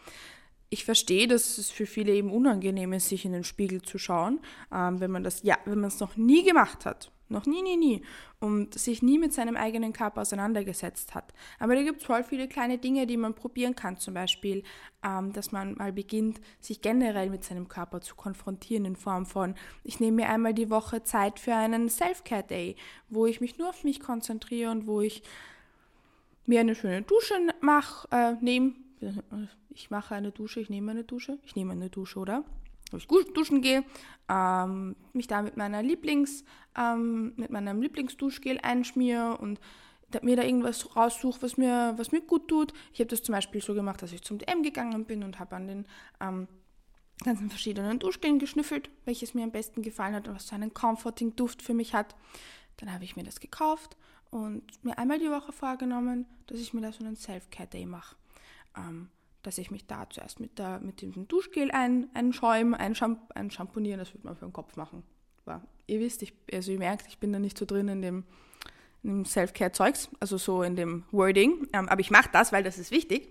Ich 0.69 0.85
verstehe, 0.85 1.27
dass 1.27 1.59
es 1.59 1.69
für 1.69 1.85
viele 1.85 2.13
eben 2.13 2.31
unangenehm 2.31 2.93
ist, 2.93 3.09
sich 3.09 3.25
in 3.25 3.33
den 3.33 3.43
Spiegel 3.43 3.83
zu 3.83 3.99
schauen, 3.99 4.39
ähm, 4.73 4.99
wenn 4.99 5.11
man 5.11 5.23
das, 5.23 5.43
ja, 5.43 5.57
wenn 5.65 5.81
man 5.81 5.89
es 5.89 5.99
noch 5.99 6.15
nie 6.17 6.43
gemacht 6.43 6.85
hat 6.85 7.12
Noch 7.33 7.47
nie, 7.47 7.63
nie, 7.63 7.77
nie. 7.77 8.01
Und 8.39 8.77
sich 8.77 9.01
nie 9.01 9.17
mit 9.17 9.33
seinem 9.33 9.57
eigenen 9.57 9.91
Körper 9.91 10.21
auseinandergesetzt 10.21 11.15
hat. 11.15 11.33
Aber 11.59 11.75
da 11.75 11.81
gibt 11.81 12.01
es 12.01 12.05
voll 12.05 12.23
viele 12.23 12.47
kleine 12.47 12.77
Dinge, 12.77 13.07
die 13.07 13.17
man 13.17 13.33
probieren 13.33 13.75
kann. 13.75 13.97
Zum 13.97 14.13
Beispiel, 14.13 14.63
ähm, 15.03 15.33
dass 15.33 15.51
man 15.51 15.73
mal 15.73 15.91
beginnt, 15.91 16.39
sich 16.59 16.81
generell 16.81 17.29
mit 17.29 17.43
seinem 17.43 17.67
Körper 17.67 18.01
zu 18.01 18.15
konfrontieren 18.15 18.85
in 18.85 18.95
Form 18.95 19.25
von, 19.25 19.55
ich 19.83 19.99
nehme 19.99 20.17
mir 20.17 20.29
einmal 20.29 20.53
die 20.53 20.69
Woche 20.69 21.03
Zeit 21.03 21.39
für 21.39 21.55
einen 21.55 21.89
Self-Care-Day, 21.89 22.75
wo 23.09 23.25
ich 23.25 23.41
mich 23.41 23.57
nur 23.57 23.69
auf 23.69 23.83
mich 23.83 23.99
konzentriere 23.99 24.71
und 24.71 24.85
wo 24.85 25.01
ich 25.01 25.23
mir 26.45 26.59
eine 26.59 26.75
schöne 26.75 27.01
Dusche 27.01 27.35
mache, 27.61 28.07
äh, 28.11 28.33
nehme. 28.41 28.73
Ich 29.69 29.89
mache 29.89 30.13
eine 30.13 30.31
Dusche, 30.31 30.59
ich 30.59 30.69
nehme 30.69 30.91
eine 30.91 31.03
Dusche. 31.03 31.39
Ich 31.45 31.55
nehme 31.55 31.71
eine 31.71 31.89
Dusche, 31.89 32.19
oder? 32.19 32.43
Ich 32.97 33.07
duschen 33.07 33.61
gehe, 33.61 33.83
ähm, 34.29 34.95
mich 35.13 35.27
da 35.27 35.41
mit 35.41 35.57
meiner 35.57 35.83
Lieblings, 35.83 36.43
ähm, 36.77 37.33
mit 37.35 37.49
meinem 37.49 37.81
Lieblingsduschgel 37.81 38.59
einschmiere 38.61 39.37
und 39.37 39.59
mir 40.21 40.35
da 40.35 40.43
irgendwas 40.43 40.95
raussuche, 40.95 41.41
was 41.41 41.57
mir, 41.57 41.93
was 41.97 42.11
mir 42.11 42.21
gut 42.21 42.47
tut. 42.47 42.73
Ich 42.93 42.99
habe 42.99 43.09
das 43.09 43.23
zum 43.23 43.33
Beispiel 43.33 43.61
so 43.61 43.73
gemacht, 43.73 44.01
dass 44.01 44.11
ich 44.11 44.21
zum 44.21 44.37
DM 44.37 44.61
gegangen 44.61 45.05
bin 45.05 45.23
und 45.23 45.39
habe 45.39 45.55
an 45.55 45.67
den 45.67 45.85
ähm, 46.19 46.47
ganzen 47.23 47.49
verschiedenen 47.49 47.99
Duschgelen 47.99 48.37
geschnüffelt, 48.37 48.89
welches 49.05 49.33
mir 49.33 49.43
am 49.43 49.51
besten 49.51 49.81
gefallen 49.81 50.13
hat 50.13 50.27
und 50.27 50.35
was 50.35 50.47
so 50.47 50.55
einen 50.55 50.73
comforting 50.73 51.35
Duft 51.35 51.61
für 51.61 51.73
mich 51.73 51.93
hat. 51.93 52.15
Dann 52.77 52.93
habe 52.93 53.03
ich 53.03 53.15
mir 53.15 53.23
das 53.23 53.39
gekauft 53.39 53.97
und 54.29 54.63
mir 54.83 54.97
einmal 54.97 55.19
die 55.19 55.29
Woche 55.29 55.51
vorgenommen, 55.51 56.25
dass 56.47 56.59
ich 56.59 56.73
mir 56.73 56.81
da 56.81 56.91
so 56.91 57.03
einen 57.03 57.15
Self-Care-Day 57.15 57.85
mache. 57.85 58.15
Ähm, 58.77 59.09
dass 59.43 59.57
ich 59.57 59.69
mich 59.69 59.85
da 59.85 60.09
zuerst 60.09 60.39
mit, 60.39 60.57
der, 60.57 60.79
mit 60.79 61.01
diesem 61.01 61.27
Duschgel 61.27 61.69
ein, 61.71 62.09
einschäume, 62.13 62.79
einschamponieren, 62.79 63.99
das 63.99 64.13
würde 64.13 64.25
man 64.25 64.35
für 64.35 64.45
den 64.45 64.53
Kopf 64.53 64.75
machen. 64.75 65.03
Aber 65.45 65.61
ihr 65.85 65.99
wisst, 65.99 66.23
ich, 66.23 66.33
also 66.51 66.71
ihr 66.71 66.79
merkt, 66.79 67.07
ich 67.07 67.19
bin 67.19 67.31
da 67.31 67.39
nicht 67.39 67.57
so 67.57 67.65
drin 67.65 67.89
in 67.89 68.01
dem, 68.01 68.23
dem 69.03 69.25
Self-Care-Zeugs, 69.25 70.09
also 70.19 70.37
so 70.37 70.63
in 70.63 70.75
dem 70.75 71.03
Wording. 71.11 71.67
Ähm, 71.73 71.89
aber 71.89 72.01
ich 72.01 72.09
mache 72.09 72.29
das, 72.31 72.51
weil 72.51 72.63
das 72.63 72.79
ist 72.79 72.91
wichtig. 72.91 73.29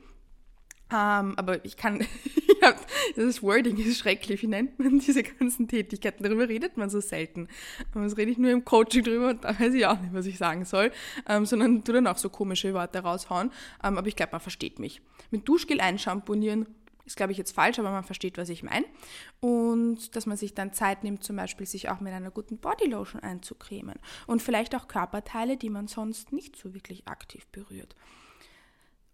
Ähm, 0.93 1.35
aber 1.37 1.65
ich 1.65 1.77
kann, 1.77 2.01
das 3.17 3.43
Wording 3.43 3.77
ist 3.79 3.99
schrecklich. 3.99 4.43
Wie 4.43 4.47
nennt 4.47 4.79
man 4.79 4.99
diese 4.99 5.23
ganzen 5.23 5.69
Tätigkeiten? 5.69 6.23
Darüber 6.23 6.49
redet 6.49 6.77
man 6.77 6.91
so 6.91 7.01
selten. 7.01 7.49
Aber 7.93 8.05
das 8.05 8.17
rede 8.17 8.31
ich 8.31 8.39
nur 8.39 8.51
im 8.51 8.65
Coaching 8.65 9.05
drüber 9.05 9.31
und 9.31 9.45
da 9.45 9.59
weiß 9.59 9.75
ich 9.75 9.87
auch 9.87 10.01
nicht, 10.01 10.13
was 10.13 10.27
ich 10.27 10.39
sagen 10.39 10.65
soll, 10.65 10.93
ähm, 11.29 11.47
sondern 11.47 11.85
tu 11.85 11.93
dann 11.93 12.07
auch 12.07 12.19
so 12.19 12.29
komische 12.29 12.73
Worte 12.75 13.01
raushauen. 13.01 13.51
Ähm, 13.83 13.99
aber 13.99 14.07
ich 14.09 14.17
glaube, 14.17 14.33
man 14.33 14.41
versteht 14.41 14.79
mich. 14.79 15.01
Mit 15.31 15.49
Duschgel 15.49 15.81
einschamponieren 15.81 16.67
ist, 17.05 17.17
glaube 17.17 17.33
ich, 17.33 17.39
jetzt 17.39 17.53
falsch, 17.53 17.79
aber 17.79 17.91
man 17.91 18.05
versteht, 18.05 18.39
was 18.39 18.49
ich 18.49 18.63
meine. 18.63 18.87
Und 19.41 20.15
dass 20.15 20.27
man 20.27 20.37
sich 20.37 20.55
dann 20.55 20.73
Zeit 20.73 21.03
nimmt, 21.03 21.25
zum 21.25 21.37
Beispiel 21.37 21.67
sich 21.67 21.89
auch 21.89 22.01
mit 22.01 22.13
einer 22.13 22.31
guten 22.31 22.59
Bodylotion 22.59 23.23
einzucremen. 23.23 23.97
Und 24.27 24.43
vielleicht 24.43 24.75
auch 24.75 24.89
Körperteile, 24.89 25.57
die 25.57 25.71
man 25.71 25.89
sonst 25.89 26.33
nicht 26.33 26.57
so 26.57 26.75
wirklich 26.75 27.09
aktiv 27.09 27.47
berührt. 27.49 27.97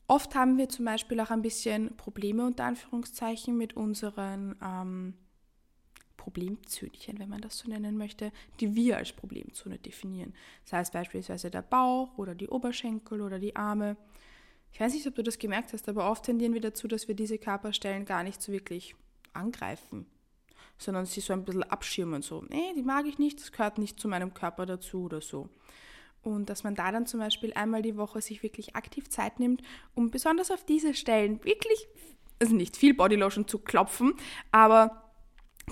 Oft 0.08 0.34
haben 0.34 0.56
wir 0.56 0.70
zum 0.70 0.86
Beispiel 0.86 1.20
auch 1.20 1.30
ein 1.30 1.42
bisschen 1.42 1.94
Probleme 1.98 2.46
unter 2.46 2.64
Anführungszeichen 2.64 3.56
mit 3.56 3.76
unseren 3.76 4.56
ähm, 4.64 5.14
Problemzönchen, 6.16 7.18
wenn 7.18 7.28
man 7.28 7.42
das 7.42 7.58
so 7.58 7.68
nennen 7.68 7.98
möchte, 7.98 8.32
die 8.58 8.74
wir 8.74 8.96
als 8.96 9.12
Problemzone 9.12 9.78
definieren. 9.78 10.32
Das 10.64 10.72
heißt 10.72 10.92
beispielsweise 10.94 11.50
der 11.50 11.60
Bauch 11.60 12.16
oder 12.16 12.34
die 12.34 12.48
Oberschenkel 12.48 13.20
oder 13.20 13.38
die 13.38 13.54
Arme. 13.54 13.98
Ich 14.72 14.80
weiß 14.80 14.94
nicht, 14.94 15.06
ob 15.06 15.14
du 15.14 15.22
das 15.22 15.38
gemerkt 15.38 15.74
hast, 15.74 15.86
aber 15.90 16.10
oft 16.10 16.24
tendieren 16.24 16.54
wir 16.54 16.62
dazu, 16.62 16.88
dass 16.88 17.06
wir 17.06 17.14
diese 17.14 17.36
Körperstellen 17.36 18.06
gar 18.06 18.22
nicht 18.22 18.40
so 18.40 18.50
wirklich 18.50 18.94
angreifen, 19.34 20.06
sondern 20.78 21.04
sie 21.04 21.20
so 21.20 21.34
ein 21.34 21.44
bisschen 21.44 21.64
abschirmen, 21.64 22.22
so, 22.22 22.44
nee, 22.48 22.72
die 22.74 22.82
mag 22.82 23.06
ich 23.06 23.18
nicht, 23.18 23.40
das 23.40 23.52
gehört 23.52 23.76
nicht 23.76 24.00
zu 24.00 24.08
meinem 24.08 24.32
Körper 24.32 24.64
dazu 24.64 25.04
oder 25.04 25.20
so. 25.20 25.50
Und 26.22 26.50
dass 26.50 26.64
man 26.64 26.74
da 26.74 26.90
dann 26.92 27.06
zum 27.06 27.20
Beispiel 27.20 27.52
einmal 27.54 27.82
die 27.82 27.96
Woche 27.96 28.20
sich 28.20 28.42
wirklich 28.42 28.76
aktiv 28.76 29.08
Zeit 29.08 29.40
nimmt, 29.40 29.62
um 29.94 30.10
besonders 30.10 30.50
auf 30.50 30.64
diese 30.64 30.94
Stellen 30.94 31.42
wirklich, 31.44 31.88
also 32.40 32.54
nicht 32.54 32.76
viel 32.76 32.94
Bodylotion 32.94 33.46
zu 33.46 33.58
klopfen, 33.58 34.14
aber 34.50 35.08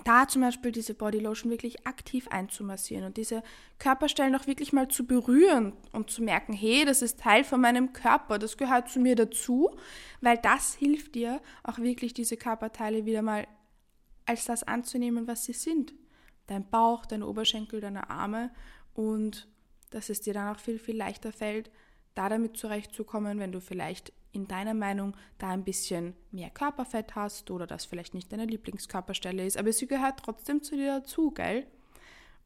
da 0.04 0.28
zum 0.28 0.42
Beispiel 0.42 0.72
diese 0.72 0.94
Bodylotion 0.94 1.50
wirklich 1.50 1.86
aktiv 1.86 2.28
einzumassieren 2.28 3.04
und 3.04 3.16
diese 3.16 3.42
Körperstellen 3.78 4.34
auch 4.34 4.46
wirklich 4.46 4.72
mal 4.72 4.88
zu 4.88 5.06
berühren 5.06 5.72
und 5.92 6.10
zu 6.10 6.22
merken, 6.22 6.52
hey, 6.52 6.84
das 6.84 7.02
ist 7.02 7.20
Teil 7.20 7.44
von 7.44 7.60
meinem 7.60 7.92
Körper, 7.92 8.38
das 8.38 8.56
gehört 8.56 8.88
zu 8.88 9.00
mir 9.00 9.16
dazu, 9.16 9.70
weil 10.20 10.38
das 10.38 10.74
hilft 10.74 11.14
dir 11.14 11.40
auch 11.62 11.78
wirklich 11.78 12.14
diese 12.14 12.36
Körperteile 12.36 13.04
wieder 13.04 13.22
mal 13.22 13.46
als 14.26 14.44
das 14.44 14.64
anzunehmen, 14.64 15.26
was 15.26 15.44
sie 15.44 15.52
sind. 15.52 15.94
Dein 16.46 16.68
Bauch, 16.68 17.06
deine 17.06 17.26
Oberschenkel, 17.26 17.80
deine 17.80 18.10
Arme 18.10 18.50
und 18.94 19.48
dass 19.96 20.10
es 20.10 20.20
dir 20.20 20.34
dann 20.34 20.54
auch 20.54 20.60
viel, 20.60 20.78
viel 20.78 20.96
leichter 20.96 21.32
fällt, 21.32 21.70
da 22.14 22.28
damit 22.28 22.56
zurechtzukommen, 22.56 23.38
wenn 23.38 23.50
du 23.50 23.60
vielleicht 23.60 24.12
in 24.32 24.46
deiner 24.46 24.74
Meinung 24.74 25.16
da 25.38 25.48
ein 25.48 25.64
bisschen 25.64 26.14
mehr 26.30 26.50
Körperfett 26.50 27.14
hast 27.14 27.50
oder 27.50 27.66
das 27.66 27.86
vielleicht 27.86 28.12
nicht 28.12 28.30
deine 28.30 28.44
Lieblingskörperstelle 28.44 29.44
ist, 29.44 29.56
aber 29.56 29.72
sie 29.72 29.86
gehört 29.86 30.20
trotzdem 30.22 30.62
zu 30.62 30.76
dir 30.76 31.00
dazu, 31.00 31.30
gell? 31.30 31.66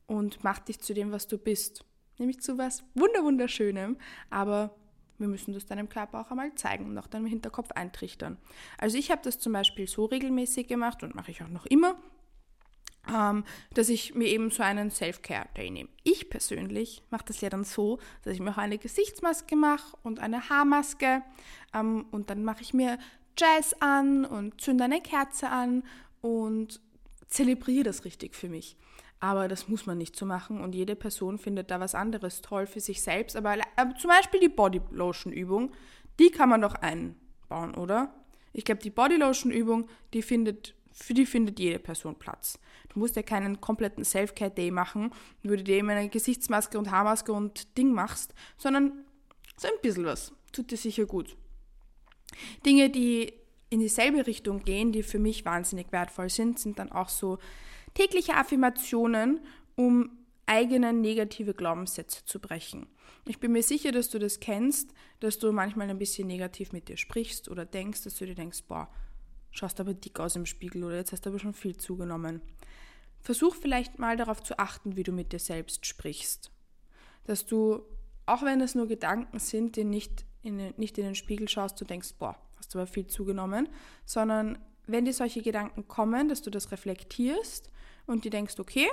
Und 0.07 0.43
macht 0.45 0.69
dich 0.69 0.81
zu 0.81 0.95
dem, 0.95 1.13
was 1.13 1.27
du 1.27 1.39
bist. 1.39 1.85
Nämlich 2.19 2.41
zu 2.41 2.59
was 2.59 2.85
wunderschönem, 2.95 3.97
aber 4.29 4.77
wir 5.19 5.29
müssen 5.29 5.53
das 5.53 5.67
deinem 5.67 5.89
Körper 5.89 6.21
auch 6.21 6.31
einmal 6.31 6.55
zeigen 6.55 6.87
und 6.87 6.99
auch 6.99 7.07
deinem 7.07 7.27
Hinterkopf 7.27 7.73
eintrichtern. 7.73 8.39
Also 8.79 8.97
ich 8.97 9.11
habe 9.11 9.23
das 9.23 9.39
zum 9.39 9.53
Beispiel 9.53 9.89
so 9.89 10.05
regelmäßig 10.05 10.69
gemacht 10.69 11.03
und 11.03 11.15
mache 11.15 11.31
ich 11.31 11.43
auch 11.43 11.49
noch 11.49 11.67
immer, 11.67 11.97
ähm, 13.13 13.45
dass 13.75 13.89
ich 13.89 14.15
mir 14.15 14.29
eben 14.29 14.51
so 14.51 14.63
einen 14.63 14.91
Self-Care-Day 14.91 15.71
nehme. 15.71 15.89
Ich 16.05 16.31
persönlich 16.31 17.03
mache 17.11 17.25
das 17.27 17.41
ja 17.41 17.51
dann 17.51 17.65
so, 17.65 17.99
dass 18.23 18.35
ich 18.35 18.41
mir 18.41 18.51
auch 18.51 18.59
eine 18.59 18.79
Gesichtsmaske 18.79 19.57
mache 19.57 19.97
und 20.03 20.21
eine 20.21 20.49
Haarmaske 20.49 21.23
ähm, 21.75 22.07
und 22.11 22.31
dann 22.31 22.45
mache 22.45 22.63
ich 22.63 22.75
mir 22.75 22.99
Jazz 23.37 23.75
an 23.81 24.25
und 24.25 24.61
zünde 24.61 24.85
eine 24.85 25.01
Kerze 25.01 25.49
an 25.49 25.83
und 26.21 26.81
zelebriere 27.29 27.85
das 27.85 28.05
richtig 28.05 28.35
für 28.35 28.49
mich. 28.49 28.77
Aber 29.21 29.49
das 29.49 29.69
muss 29.69 29.87
man 29.87 29.99
nicht 29.99 30.17
so 30.17 30.25
machen 30.25 30.61
und 30.61 30.75
jede 30.75 30.97
Person 30.97 31.39
findet 31.39 31.71
da 31.71 31.79
was 31.79 31.95
anderes 31.95 32.41
toll 32.41 32.67
für 32.67 32.81
sich 32.81 33.03
selbst. 33.03 33.37
Aber, 33.37 33.57
aber 33.77 33.95
zum 33.97 34.09
Beispiel 34.09 34.41
die 34.41 34.49
Bodylotion-Übung, 34.49 35.73
die 36.19 36.31
kann 36.31 36.49
man 36.49 36.63
doch 36.63 36.75
einbauen, 36.75 37.75
oder? 37.75 38.15
Ich 38.53 38.65
glaube, 38.65 38.81
die 38.81 38.91
Bodylotion-Übung, 38.91 39.89
die 40.13 40.23
findet 40.23 40.75
für 41.03 41.15
die 41.15 41.27
findet 41.27 41.59
jede 41.59 41.79
Person 41.79 42.19
Platz. 42.19 42.59
Du 42.91 42.99
musst 42.99 43.17
ja 43.17 43.23
keinen 43.23 43.61
kompletten 43.61 44.05
Self-Care-Day 44.05 44.71
machen, 44.71 45.11
wo 45.43 45.51
du 45.51 45.63
dir 45.63 45.79
immer 45.79 45.93
eine 45.93 46.09
Gesichtsmaske 46.09 46.79
und 46.79 46.91
Haarmaske 46.91 47.33
und 47.33 47.77
Ding 47.79 47.93
machst, 47.93 48.35
sondern 48.59 49.05
so 49.57 49.69
ein 49.69 49.81
bisschen 49.83 50.05
was. 50.05 50.33
Tut 50.53 50.71
dir 50.71 50.77
sicher 50.77 51.07
gut. 51.07 51.37
Dinge, 52.65 52.91
die 52.91 53.33
in 53.71 53.81
dieselbe 53.81 54.27
Richtung 54.27 54.65
gehen, 54.65 54.93
die 54.93 55.03
für 55.03 55.19
mich 55.19 55.45
wahnsinnig 55.45 55.91
wertvoll 55.93 56.29
sind, 56.29 56.59
sind 56.59 56.79
dann 56.79 56.93
auch 56.93 57.09
so 57.09 57.39
tägliche 57.95 58.35
Affirmationen, 58.35 59.41
um 59.77 60.19
eigene 60.47 60.93
negative 60.93 61.55
Glaubenssätze 61.55 62.25
zu 62.25 62.41
brechen. 62.41 62.87
Ich 63.27 63.39
bin 63.39 63.53
mir 63.53 63.63
sicher, 63.63 63.93
dass 63.93 64.11
du 64.11 64.19
das 64.19 64.41
kennst, 64.41 64.93
dass 65.21 65.39
du 65.39 65.53
manchmal 65.53 65.89
ein 65.89 65.99
bisschen 65.99 66.27
negativ 66.27 66.73
mit 66.73 66.89
dir 66.89 66.97
sprichst 66.97 67.49
oder 67.49 67.65
denkst, 67.65 68.03
dass 68.03 68.17
du 68.17 68.27
dir 68.27 68.35
denkst, 68.35 68.65
boah, 68.67 68.91
schaust 69.51 69.81
aber 69.81 69.95
dick 69.95 70.19
aus 70.21 70.37
im 70.37 70.47
Spiegel 70.47 70.85
oder 70.85 70.97
jetzt 70.97 71.13
hast 71.13 71.27
du 71.27 71.31
aber 71.31 71.39
schon 71.39 71.55
viel 71.55 71.77
zugenommen. 71.77 72.41
Versuch 73.21 73.55
vielleicht 73.55 73.99
mal 73.99 74.17
darauf 74.17 74.43
zu 74.43 74.59
achten, 74.59 74.97
wie 74.97 75.03
du 75.03 75.13
mit 75.13 75.33
dir 75.33 75.39
selbst 75.39 75.87
sprichst. 75.87 76.51
Dass 77.25 77.47
du, 77.47 77.83
auch 78.27 78.43
wenn 78.43 78.61
es 78.61 78.75
nur 78.75 78.87
Gedanken 78.87 79.39
sind, 79.39 79.77
die 79.77 79.85
nicht 79.85 80.25
in, 80.43 80.59
den, 80.59 80.75
nicht 80.77 80.97
in 80.99 81.05
den 81.05 81.15
Spiegel 81.15 81.49
schaust, 81.49 81.81
du 81.81 81.85
denkst, 81.85 82.15
boah, 82.19 82.37
hast 82.57 82.75
du 82.75 82.79
aber 82.79 82.87
viel 82.87 83.07
zugenommen, 83.07 83.69
sondern 84.07 84.59
wenn 84.87 85.05
dir 85.05 85.13
solche 85.13 85.43
Gedanken 85.43 85.87
kommen, 85.87 86.29
dass 86.29 86.43
du 86.43 86.51
das 86.51 86.73
reflektierst 86.73 87.71
und 88.07 88.25
dir 88.25 88.31
denkst, 88.31 88.59
okay, 88.59 88.89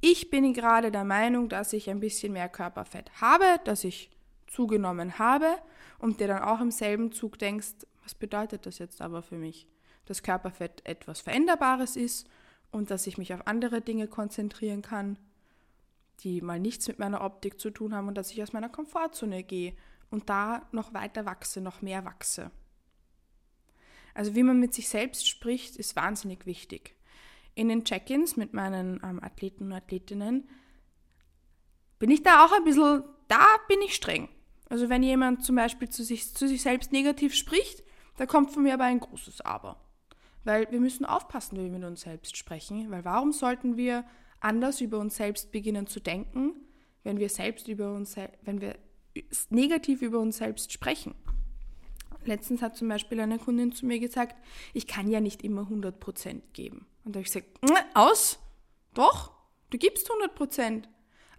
ich 0.00 0.30
bin 0.30 0.52
gerade 0.52 0.90
der 0.90 1.04
Meinung, 1.04 1.48
dass 1.48 1.72
ich 1.72 1.90
ein 1.90 2.00
bisschen 2.00 2.32
mehr 2.32 2.48
Körperfett 2.48 3.10
habe, 3.20 3.44
dass 3.64 3.82
ich 3.82 4.10
zugenommen 4.46 5.18
habe 5.18 5.56
und 5.98 6.20
dir 6.20 6.28
dann 6.28 6.42
auch 6.42 6.60
im 6.60 6.70
selben 6.70 7.12
Zug 7.12 7.38
denkst, 7.38 7.86
was 8.08 8.14
bedeutet 8.14 8.64
das 8.64 8.78
jetzt 8.78 9.02
aber 9.02 9.20
für 9.20 9.36
mich? 9.36 9.68
Dass 10.06 10.22
Körperfett 10.22 10.80
etwas 10.86 11.20
Veränderbares 11.20 11.94
ist 11.94 12.26
und 12.70 12.90
dass 12.90 13.06
ich 13.06 13.18
mich 13.18 13.34
auf 13.34 13.46
andere 13.46 13.82
Dinge 13.82 14.08
konzentrieren 14.08 14.80
kann, 14.80 15.18
die 16.20 16.40
mal 16.40 16.58
nichts 16.58 16.88
mit 16.88 16.98
meiner 16.98 17.22
Optik 17.22 17.60
zu 17.60 17.68
tun 17.68 17.94
haben 17.94 18.08
und 18.08 18.14
dass 18.14 18.30
ich 18.30 18.42
aus 18.42 18.54
meiner 18.54 18.70
Komfortzone 18.70 19.42
gehe 19.42 19.76
und 20.08 20.30
da 20.30 20.66
noch 20.72 20.94
weiter 20.94 21.26
wachse, 21.26 21.60
noch 21.60 21.82
mehr 21.82 22.06
wachse. 22.06 22.50
Also 24.14 24.34
wie 24.34 24.42
man 24.42 24.58
mit 24.58 24.72
sich 24.72 24.88
selbst 24.88 25.28
spricht, 25.28 25.76
ist 25.76 25.94
wahnsinnig 25.94 26.46
wichtig. 26.46 26.96
In 27.54 27.68
den 27.68 27.84
Check-ins 27.84 28.38
mit 28.38 28.54
meinen 28.54 29.02
ähm, 29.04 29.22
Athleten 29.22 29.64
und 29.64 29.74
Athletinnen 29.74 30.48
bin 31.98 32.10
ich 32.10 32.22
da 32.22 32.46
auch 32.46 32.52
ein 32.52 32.64
bisschen, 32.64 33.04
da 33.28 33.44
bin 33.68 33.82
ich 33.82 33.94
streng. 33.94 34.30
Also 34.70 34.88
wenn 34.88 35.02
jemand 35.02 35.44
zum 35.44 35.56
Beispiel 35.56 35.90
zu 35.90 36.02
sich, 36.02 36.34
zu 36.34 36.48
sich 36.48 36.62
selbst 36.62 36.90
negativ 36.90 37.34
spricht, 37.34 37.84
da 38.18 38.26
kommt 38.26 38.50
von 38.50 38.64
mir 38.64 38.74
aber 38.74 38.84
ein 38.84 39.00
großes 39.00 39.40
Aber. 39.40 39.76
Weil 40.44 40.70
wir 40.70 40.80
müssen 40.80 41.04
aufpassen, 41.04 41.56
wie 41.56 41.64
wir 41.64 41.70
mit 41.70 41.84
uns 41.84 42.02
selbst 42.02 42.36
sprechen, 42.36 42.90
weil 42.90 43.04
warum 43.04 43.32
sollten 43.32 43.76
wir 43.76 44.04
anders 44.40 44.80
über 44.80 44.98
uns 44.98 45.16
selbst 45.16 45.50
beginnen 45.50 45.86
zu 45.86 46.00
denken, 46.00 46.52
wenn 47.04 47.18
wir 47.18 47.28
selbst 47.28 47.68
über 47.68 47.94
uns, 47.94 48.16
wenn 48.42 48.60
wir 48.60 48.76
negativ 49.50 50.02
über 50.02 50.18
uns 50.18 50.38
selbst 50.38 50.72
sprechen. 50.72 51.14
Letztens 52.24 52.60
hat 52.60 52.76
zum 52.76 52.88
Beispiel 52.88 53.20
eine 53.20 53.38
Kundin 53.38 53.72
zu 53.72 53.86
mir 53.86 53.98
gesagt, 54.00 54.36
ich 54.74 54.86
kann 54.86 55.08
ja 55.08 55.20
nicht 55.20 55.42
immer 55.42 55.62
100% 55.62 56.42
geben. 56.52 56.86
Und 57.04 57.14
da 57.14 57.18
habe 57.18 57.26
ich 57.26 57.32
gesagt, 57.32 57.48
aus, 57.94 58.38
doch, 58.94 59.32
du 59.70 59.78
gibst 59.78 60.10
100%. 60.10 60.84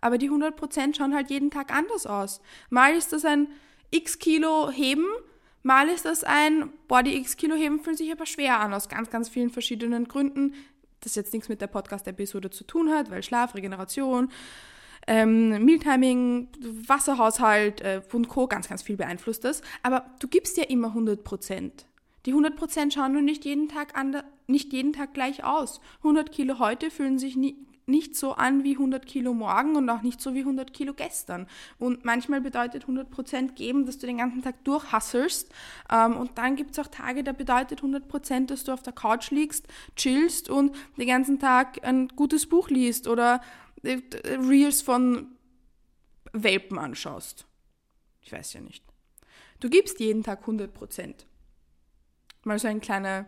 Aber 0.02 0.18
die 0.18 0.32
100% 0.32 0.96
schauen 0.96 1.14
halt 1.14 1.30
jeden 1.30 1.52
Tag 1.52 1.74
anders 1.74 2.06
aus. 2.06 2.42
Mal 2.70 2.96
ist 2.96 3.12
das 3.12 3.26
ein 3.26 3.50
x 3.92 4.18
Kilo 4.18 4.72
heben, 4.72 5.06
mal 5.64 5.90
ist 5.90 6.06
das 6.06 6.24
ein, 6.24 6.70
die 7.04 7.18
x 7.18 7.38
Kilo 7.38 7.56
heben 7.56 7.80
fühlen 7.80 7.98
sich 7.98 8.12
aber 8.12 8.26
schwer 8.26 8.60
an, 8.60 8.74
aus 8.74 8.90
ganz, 8.90 9.10
ganz 9.10 9.30
vielen 9.30 9.50
verschiedenen 9.50 10.08
Gründen. 10.08 10.54
Das 11.02 11.16
jetzt 11.16 11.34
nichts 11.34 11.50
mit 11.50 11.62
der 11.62 11.68
Podcast-Episode 11.68 12.50
zu 12.50 12.64
tun 12.64 12.90
hat, 12.90 13.10
weil 13.10 13.24
Schlaf, 13.24 13.56
Regeneration, 13.56 14.30
ähm, 15.08 15.64
Mealtiming, 15.64 16.50
Wasserhaushalt 16.62 17.82
äh, 17.82 18.02
und 18.12 18.28
Co. 18.28 18.48
ganz, 18.48 18.68
ganz 18.68 18.82
viel 18.82 18.98
beeinflusst 18.98 19.44
das. 19.44 19.62
Aber 19.82 20.06
du 20.20 20.28
gibst 20.28 20.58
ja 20.58 20.64
immer 20.64 20.90
100 20.90 21.24
Prozent. 21.24 21.86
Die 22.26 22.32
100 22.32 22.56
Prozent 22.56 22.94
schauen 22.94 23.14
nur 23.14 23.22
nicht 23.22 23.46
jeden 23.46 23.70
Tag 23.70 23.98
an, 23.98 24.22
nicht 24.48 24.74
jeden 24.74 24.94
Tag 24.94 25.14
gleich 25.14 25.44
aus. 25.44 25.80
100 26.00 26.32
Kilo 26.32 26.60
heute 26.60 26.92
fühlen 26.92 27.18
sich 27.18 27.36
nie, 27.38 27.56
nicht 27.90 28.16
so 28.16 28.34
an 28.34 28.64
wie 28.64 28.74
100 28.74 29.06
Kilo 29.06 29.34
morgen 29.34 29.76
und 29.76 29.90
auch 29.90 30.02
nicht 30.02 30.22
so 30.22 30.34
wie 30.34 30.40
100 30.40 30.74
Kilo 30.74 30.94
gestern. 30.94 31.48
Und 31.78 32.06
manchmal 32.06 32.42
bedeutet 32.42 32.84
100 32.84 33.10
Prozent 33.10 33.56
geben, 33.56 33.86
dass 33.86 33.98
du 33.98 34.08
den 34.08 34.18
ganzen 34.18 34.42
Tag 34.42 34.64
durchhasselst. 34.64 35.52
Ähm, 35.92 36.16
und 36.18 36.38
dann 36.38 36.56
gibt 36.56 36.72
es 36.72 36.80
auch 36.80 36.88
Tage, 36.88 37.24
da 37.24 37.32
bedeutet 37.32 37.80
100 37.80 38.08
Prozent, 38.08 38.52
dass 38.52 38.64
du 38.64 38.72
auf 38.72 38.84
der 38.84 38.94
Couch 38.94 39.32
liegst, 39.32 39.68
chillst 39.96 40.50
und 40.50 40.76
den 40.98 41.08
ganzen 41.08 41.40
Tag 41.40 41.84
ein 41.84 42.08
gutes 42.10 42.48
Buch 42.48 42.70
liest 42.70 43.08
oder 43.08 43.42
äh, 43.84 44.00
Reels 44.26 44.82
von 44.82 45.28
Welpen 46.34 46.78
anschaust. 46.78 47.46
Ich 48.22 48.32
weiß 48.32 48.54
ja 48.54 48.62
nicht. 48.62 48.84
Du 49.60 49.70
gibst 49.70 50.00
jeden 50.00 50.24
Tag 50.24 50.42
100 50.42 50.74
Prozent. 50.74 51.26
Mal 52.44 52.60
so 52.60 52.68
ein 52.68 52.80
kleiner, 52.80 53.26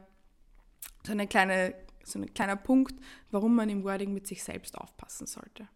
so 1.06 1.12
eine 1.12 1.28
kleine, 1.28 1.74
so 2.06 2.20
ein 2.20 2.34
kleiner 2.34 2.56
Punkt, 2.56 2.96
warum 3.30 3.56
man 3.56 3.70
im 3.70 3.84
Wording 3.84 4.14
mit 4.14 4.28
sich 4.28 4.44
selbst 4.44 4.78
aufpassen 4.78 5.28
sollte. 5.28 5.68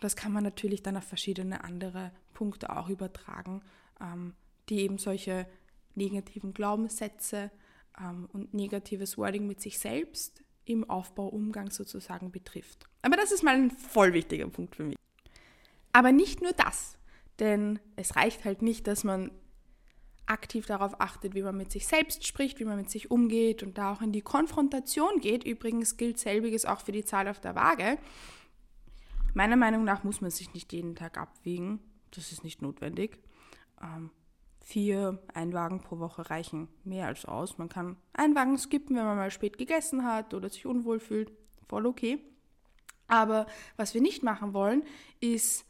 Das 0.00 0.16
kann 0.16 0.32
man 0.32 0.42
natürlich 0.42 0.82
dann 0.82 0.96
auf 0.96 1.04
verschiedene 1.04 1.62
andere 1.62 2.12
Punkte 2.32 2.74
auch 2.74 2.88
übertragen, 2.88 3.62
ähm, 4.00 4.34
die 4.68 4.80
eben 4.80 4.98
solche 4.98 5.46
negativen 5.94 6.54
Glaubenssätze 6.54 7.50
ähm, 7.98 8.28
und 8.32 8.54
negatives 8.54 9.18
Wording 9.18 9.46
mit 9.46 9.60
sich 9.60 9.78
selbst 9.78 10.42
im 10.64 10.88
Aufbauumgang 10.88 11.70
sozusagen 11.70 12.30
betrifft. 12.30 12.86
Aber 13.02 13.16
das 13.16 13.32
ist 13.32 13.42
mal 13.42 13.54
ein 13.54 13.70
voll 13.70 14.12
wichtiger 14.12 14.48
Punkt 14.48 14.76
für 14.76 14.84
mich. 14.84 14.96
Aber 15.92 16.12
nicht 16.12 16.40
nur 16.40 16.52
das, 16.52 16.96
denn 17.40 17.78
es 17.96 18.16
reicht 18.16 18.44
halt 18.44 18.62
nicht, 18.62 18.86
dass 18.86 19.04
man 19.04 19.30
aktiv 20.30 20.66
darauf 20.66 21.00
achtet, 21.00 21.34
wie 21.34 21.42
man 21.42 21.56
mit 21.56 21.70
sich 21.72 21.86
selbst 21.86 22.26
spricht, 22.26 22.60
wie 22.60 22.64
man 22.64 22.76
mit 22.76 22.90
sich 22.90 23.10
umgeht 23.10 23.62
und 23.62 23.76
da 23.78 23.92
auch 23.92 24.00
in 24.00 24.12
die 24.12 24.22
Konfrontation 24.22 25.20
geht. 25.20 25.44
Übrigens 25.44 25.96
gilt 25.96 26.18
selbiges 26.18 26.64
auch 26.64 26.80
für 26.80 26.92
die 26.92 27.04
Zahl 27.04 27.28
auf 27.28 27.40
der 27.40 27.54
Waage. 27.54 27.98
Meiner 29.34 29.56
Meinung 29.56 29.84
nach 29.84 30.04
muss 30.04 30.20
man 30.20 30.30
sich 30.30 30.54
nicht 30.54 30.72
jeden 30.72 30.96
Tag 30.96 31.18
abwiegen. 31.18 31.80
Das 32.12 32.32
ist 32.32 32.44
nicht 32.44 32.62
notwendig. 32.62 33.18
Ähm, 33.82 34.10
vier 34.60 35.22
Einwagen 35.34 35.80
pro 35.80 35.98
Woche 35.98 36.30
reichen 36.30 36.68
mehr 36.84 37.06
als 37.06 37.24
aus. 37.24 37.58
Man 37.58 37.68
kann 37.68 37.96
Einwagen 38.12 38.58
skippen, 38.58 38.96
wenn 38.96 39.04
man 39.04 39.16
mal 39.16 39.30
spät 39.30 39.58
gegessen 39.58 40.04
hat 40.04 40.34
oder 40.34 40.48
sich 40.48 40.66
unwohl 40.66 41.00
fühlt. 41.00 41.32
Voll 41.68 41.86
okay. 41.86 42.18
Aber 43.08 43.46
was 43.76 43.94
wir 43.94 44.00
nicht 44.00 44.22
machen 44.22 44.54
wollen, 44.54 44.84
ist 45.20 45.64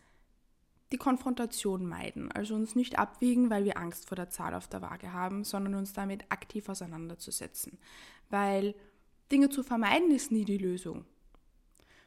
die 0.92 0.98
Konfrontation 0.98 1.86
meiden. 1.86 2.32
Also 2.32 2.54
uns 2.54 2.74
nicht 2.74 2.98
abwiegen, 2.98 3.50
weil 3.50 3.64
wir 3.64 3.78
Angst 3.78 4.08
vor 4.08 4.16
der 4.16 4.30
Zahl 4.30 4.54
auf 4.54 4.68
der 4.68 4.82
Waage 4.82 5.12
haben, 5.12 5.44
sondern 5.44 5.74
uns 5.74 5.92
damit 5.92 6.24
aktiv 6.30 6.68
auseinanderzusetzen. 6.68 7.78
Weil 8.28 8.74
Dinge 9.30 9.48
zu 9.50 9.62
vermeiden 9.62 10.10
ist 10.10 10.32
nie 10.32 10.44
die 10.44 10.58
Lösung, 10.58 11.04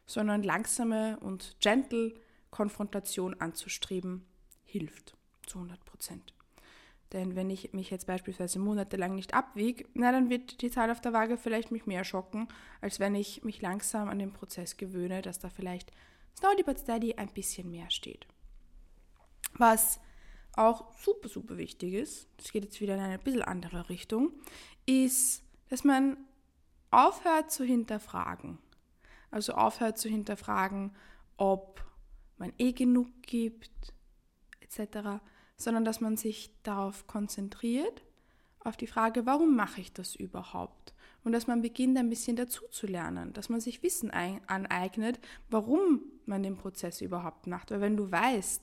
sondern 0.06 0.44
langsame 0.44 1.18
und 1.22 1.56
gentle 1.60 2.14
Konfrontation 2.52 3.40
anzustreben 3.40 4.26
hilft 4.64 5.16
zu 5.46 5.60
100 5.60 5.84
Prozent. 5.86 6.34
Denn 7.14 7.36
wenn 7.36 7.50
ich 7.50 7.74
mich 7.74 7.92
jetzt 7.92 8.08
beispielsweise 8.08 8.60
monatelang 8.60 9.14
nicht 9.14 9.34
abwiege, 9.36 9.86
na 9.94 10.12
dann 10.12 10.30
wird 10.30 10.62
die 10.62 10.72
Zahl 10.72 10.90
auf 10.90 11.00
der 11.00 11.14
Waage 11.14 11.38
vielleicht 11.38 11.72
mich 11.72 11.86
mehr 11.86 12.04
schocken, 12.04 12.48
als 12.82 13.00
wenn 13.00 13.14
ich 13.14 13.44
mich 13.44 13.62
langsam 13.62 14.10
an 14.10 14.20
den 14.20 14.34
Prozess 14.34 14.78
gewöhne, 14.78 15.22
dass 15.22 15.40
da 15.40 15.50
vielleicht 15.50 15.92
slowly 16.38 16.64
but 16.64 16.80
steady 16.80 17.14
ein 17.14 17.30
bisschen 17.30 17.70
mehr 17.70 17.90
steht. 17.92 18.26
Was 19.58 20.00
auch 20.56 20.94
super, 20.98 21.30
super 21.30 21.58
wichtig 21.58 21.94
ist, 21.94 22.28
das 22.38 22.52
geht 22.52 22.64
jetzt 22.64 22.80
wieder 22.80 22.96
in 22.96 23.02
eine 23.02 23.20
bisschen 23.20 23.42
andere 23.42 23.90
Richtung, 23.90 24.32
ist, 24.86 25.44
dass 25.70 25.84
man 25.84 26.18
aufhört 26.92 27.52
zu 27.52 27.64
hinterfragen. 27.64 28.60
Also 29.32 29.54
aufhört 29.54 29.98
zu 29.98 30.10
hinterfragen, 30.10 30.96
ob 31.38 31.84
man 32.38 32.54
eh 32.58 32.72
genug 32.74 33.08
gibt, 33.24 33.94
etc 34.60 35.20
sondern 35.64 35.86
dass 35.86 36.02
man 36.02 36.18
sich 36.18 36.52
darauf 36.64 37.08
konzentriert, 37.08 38.04
auf 38.60 38.78
die 38.78 38.88
Frage, 38.88 39.26
warum 39.26 39.56
mache 39.56 39.82
ich 39.82 39.92
das 39.92 40.16
überhaupt? 40.16 40.94
Und 41.24 41.32
dass 41.32 41.48
man 41.48 41.62
beginnt, 41.62 41.98
ein 41.98 42.10
bisschen 42.10 42.36
dazu 42.36 42.66
zu 42.70 42.86
lernen, 42.86 43.34
dass 43.34 43.50
man 43.50 43.62
sich 43.62 43.84
Wissen 43.84 44.12
aneignet, 44.12 45.20
warum 45.50 46.02
man 46.26 46.44
den 46.44 46.58
Prozess 46.58 47.02
überhaupt 47.02 47.48
macht. 47.48 47.72
Weil 47.72 47.82
wenn 47.82 47.98
du 47.98 48.12
weißt, 48.12 48.62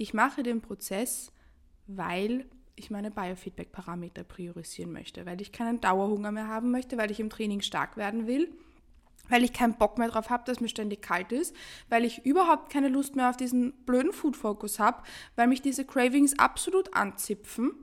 ich 0.00 0.14
mache 0.14 0.42
den 0.42 0.62
Prozess, 0.62 1.30
weil 1.86 2.48
ich 2.74 2.90
meine 2.90 3.10
Biofeedback-Parameter 3.10 4.24
priorisieren 4.24 4.92
möchte, 4.92 5.26
weil 5.26 5.42
ich 5.42 5.52
keinen 5.52 5.82
Dauerhunger 5.82 6.32
mehr 6.32 6.48
haben 6.48 6.70
möchte, 6.70 6.96
weil 6.96 7.10
ich 7.10 7.20
im 7.20 7.28
Training 7.28 7.60
stark 7.60 7.98
werden 7.98 8.26
will, 8.26 8.50
weil 9.28 9.44
ich 9.44 9.52
keinen 9.52 9.76
Bock 9.76 9.98
mehr 9.98 10.08
drauf 10.08 10.30
habe, 10.30 10.44
dass 10.46 10.60
mir 10.60 10.70
ständig 10.70 11.02
kalt 11.02 11.32
ist, 11.32 11.54
weil 11.90 12.06
ich 12.06 12.24
überhaupt 12.24 12.72
keine 12.72 12.88
Lust 12.88 13.14
mehr 13.14 13.28
auf 13.28 13.36
diesen 13.36 13.74
blöden 13.84 14.14
Food-Focus 14.14 14.78
habe, 14.78 15.02
weil 15.36 15.48
mich 15.48 15.60
diese 15.60 15.84
Cravings 15.84 16.38
absolut 16.38 16.94
anzipfen. 16.94 17.74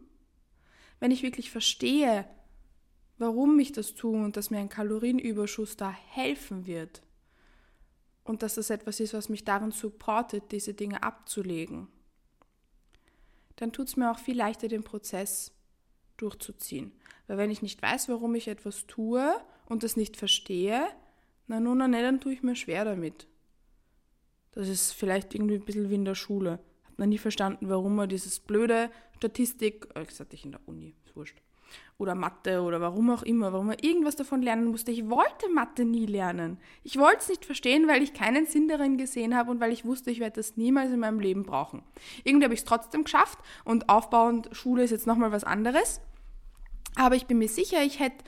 Wenn 0.99 1.11
ich 1.11 1.21
wirklich 1.21 1.51
verstehe, 1.51 2.25
warum 3.19 3.59
ich 3.59 3.73
das 3.73 3.93
tue 3.93 4.17
und 4.17 4.35
dass 4.35 4.49
mir 4.49 4.57
ein 4.57 4.69
Kalorienüberschuss 4.69 5.77
da 5.77 5.91
helfen 5.91 6.65
wird 6.65 7.03
und 8.23 8.41
dass 8.41 8.55
das 8.55 8.71
etwas 8.71 8.99
ist, 8.99 9.13
was 9.13 9.29
mich 9.29 9.45
darin 9.45 9.69
supportet, 9.69 10.51
diese 10.51 10.73
Dinge 10.73 11.03
abzulegen, 11.03 11.89
dann 13.57 13.73
tut 13.73 13.87
es 13.87 13.97
mir 13.97 14.09
auch 14.09 14.19
viel 14.19 14.37
leichter, 14.37 14.67
den 14.67 14.83
Prozess 14.83 15.51
durchzuziehen. 16.15 16.93
Weil 17.27 17.37
wenn 17.37 17.51
ich 17.51 17.61
nicht 17.61 17.81
weiß, 17.81 18.09
warum 18.09 18.33
ich 18.35 18.47
etwas 18.47 18.87
tue 18.87 19.35
und 19.67 19.83
das 19.83 19.97
nicht 19.97 20.15
verstehe, 20.17 20.87
na 21.47 21.59
nun, 21.59 21.77
na, 21.77 21.87
dann 21.89 22.19
tue 22.19 22.33
ich 22.33 22.43
mir 22.43 22.55
schwer 22.55 22.85
damit. 22.85 23.27
Das 24.51 24.67
ist 24.67 24.93
vielleicht 24.93 25.35
irgendwie 25.35 25.55
ein 25.55 25.65
bisschen 25.65 25.89
wie 25.89 25.95
in 25.95 26.05
der 26.05 26.15
Schule. 26.15 26.59
Hat 26.83 26.97
man 26.97 27.09
nie 27.09 27.17
verstanden, 27.17 27.69
warum 27.69 27.95
man 27.95 28.09
dieses 28.09 28.39
blöde 28.39 28.89
Statistik, 29.15 29.87
äh, 29.95 30.05
hatte 30.05 30.35
ich 30.35 30.45
in 30.45 30.51
der 30.51 30.61
Uni, 30.65 30.95
ist 31.05 31.15
wurscht. 31.15 31.41
Oder 31.97 32.13
Mathe 32.13 32.61
oder 32.61 32.79
warum 32.79 33.09
auch 33.09 33.23
immer, 33.23 33.53
warum 33.53 33.67
man 33.67 33.77
irgendwas 33.81 34.15
davon 34.15 34.41
lernen 34.41 34.67
musste. 34.67 34.91
Ich 34.91 35.09
wollte 35.09 35.49
Mathe 35.53 35.83
nie 35.83 36.05
lernen. 36.05 36.57
Ich 36.83 36.97
wollte 36.97 37.19
es 37.19 37.29
nicht 37.29 37.45
verstehen, 37.45 37.87
weil 37.87 38.03
ich 38.03 38.13
keinen 38.13 38.45
Sinn 38.45 38.67
darin 38.67 38.97
gesehen 38.97 39.35
habe 39.35 39.49
und 39.49 39.59
weil 39.59 39.71
ich 39.71 39.85
wusste, 39.85 40.11
ich 40.11 40.19
werde 40.19 40.35
das 40.35 40.57
niemals 40.57 40.91
in 40.91 40.99
meinem 40.99 41.19
Leben 41.19 41.43
brauchen. 41.43 41.81
Irgendwie 42.23 42.45
habe 42.45 42.53
ich 42.53 42.59
es 42.61 42.65
trotzdem 42.65 43.03
geschafft 43.03 43.39
und 43.65 43.89
aufbauend 43.89 44.49
Schule 44.51 44.83
ist 44.83 44.91
jetzt 44.91 45.07
nochmal 45.07 45.31
was 45.31 45.43
anderes. 45.43 46.01
Aber 46.95 47.15
ich 47.15 47.25
bin 47.25 47.37
mir 47.39 47.49
sicher, 47.49 47.83
ich 47.83 47.99
hätte 47.99 48.23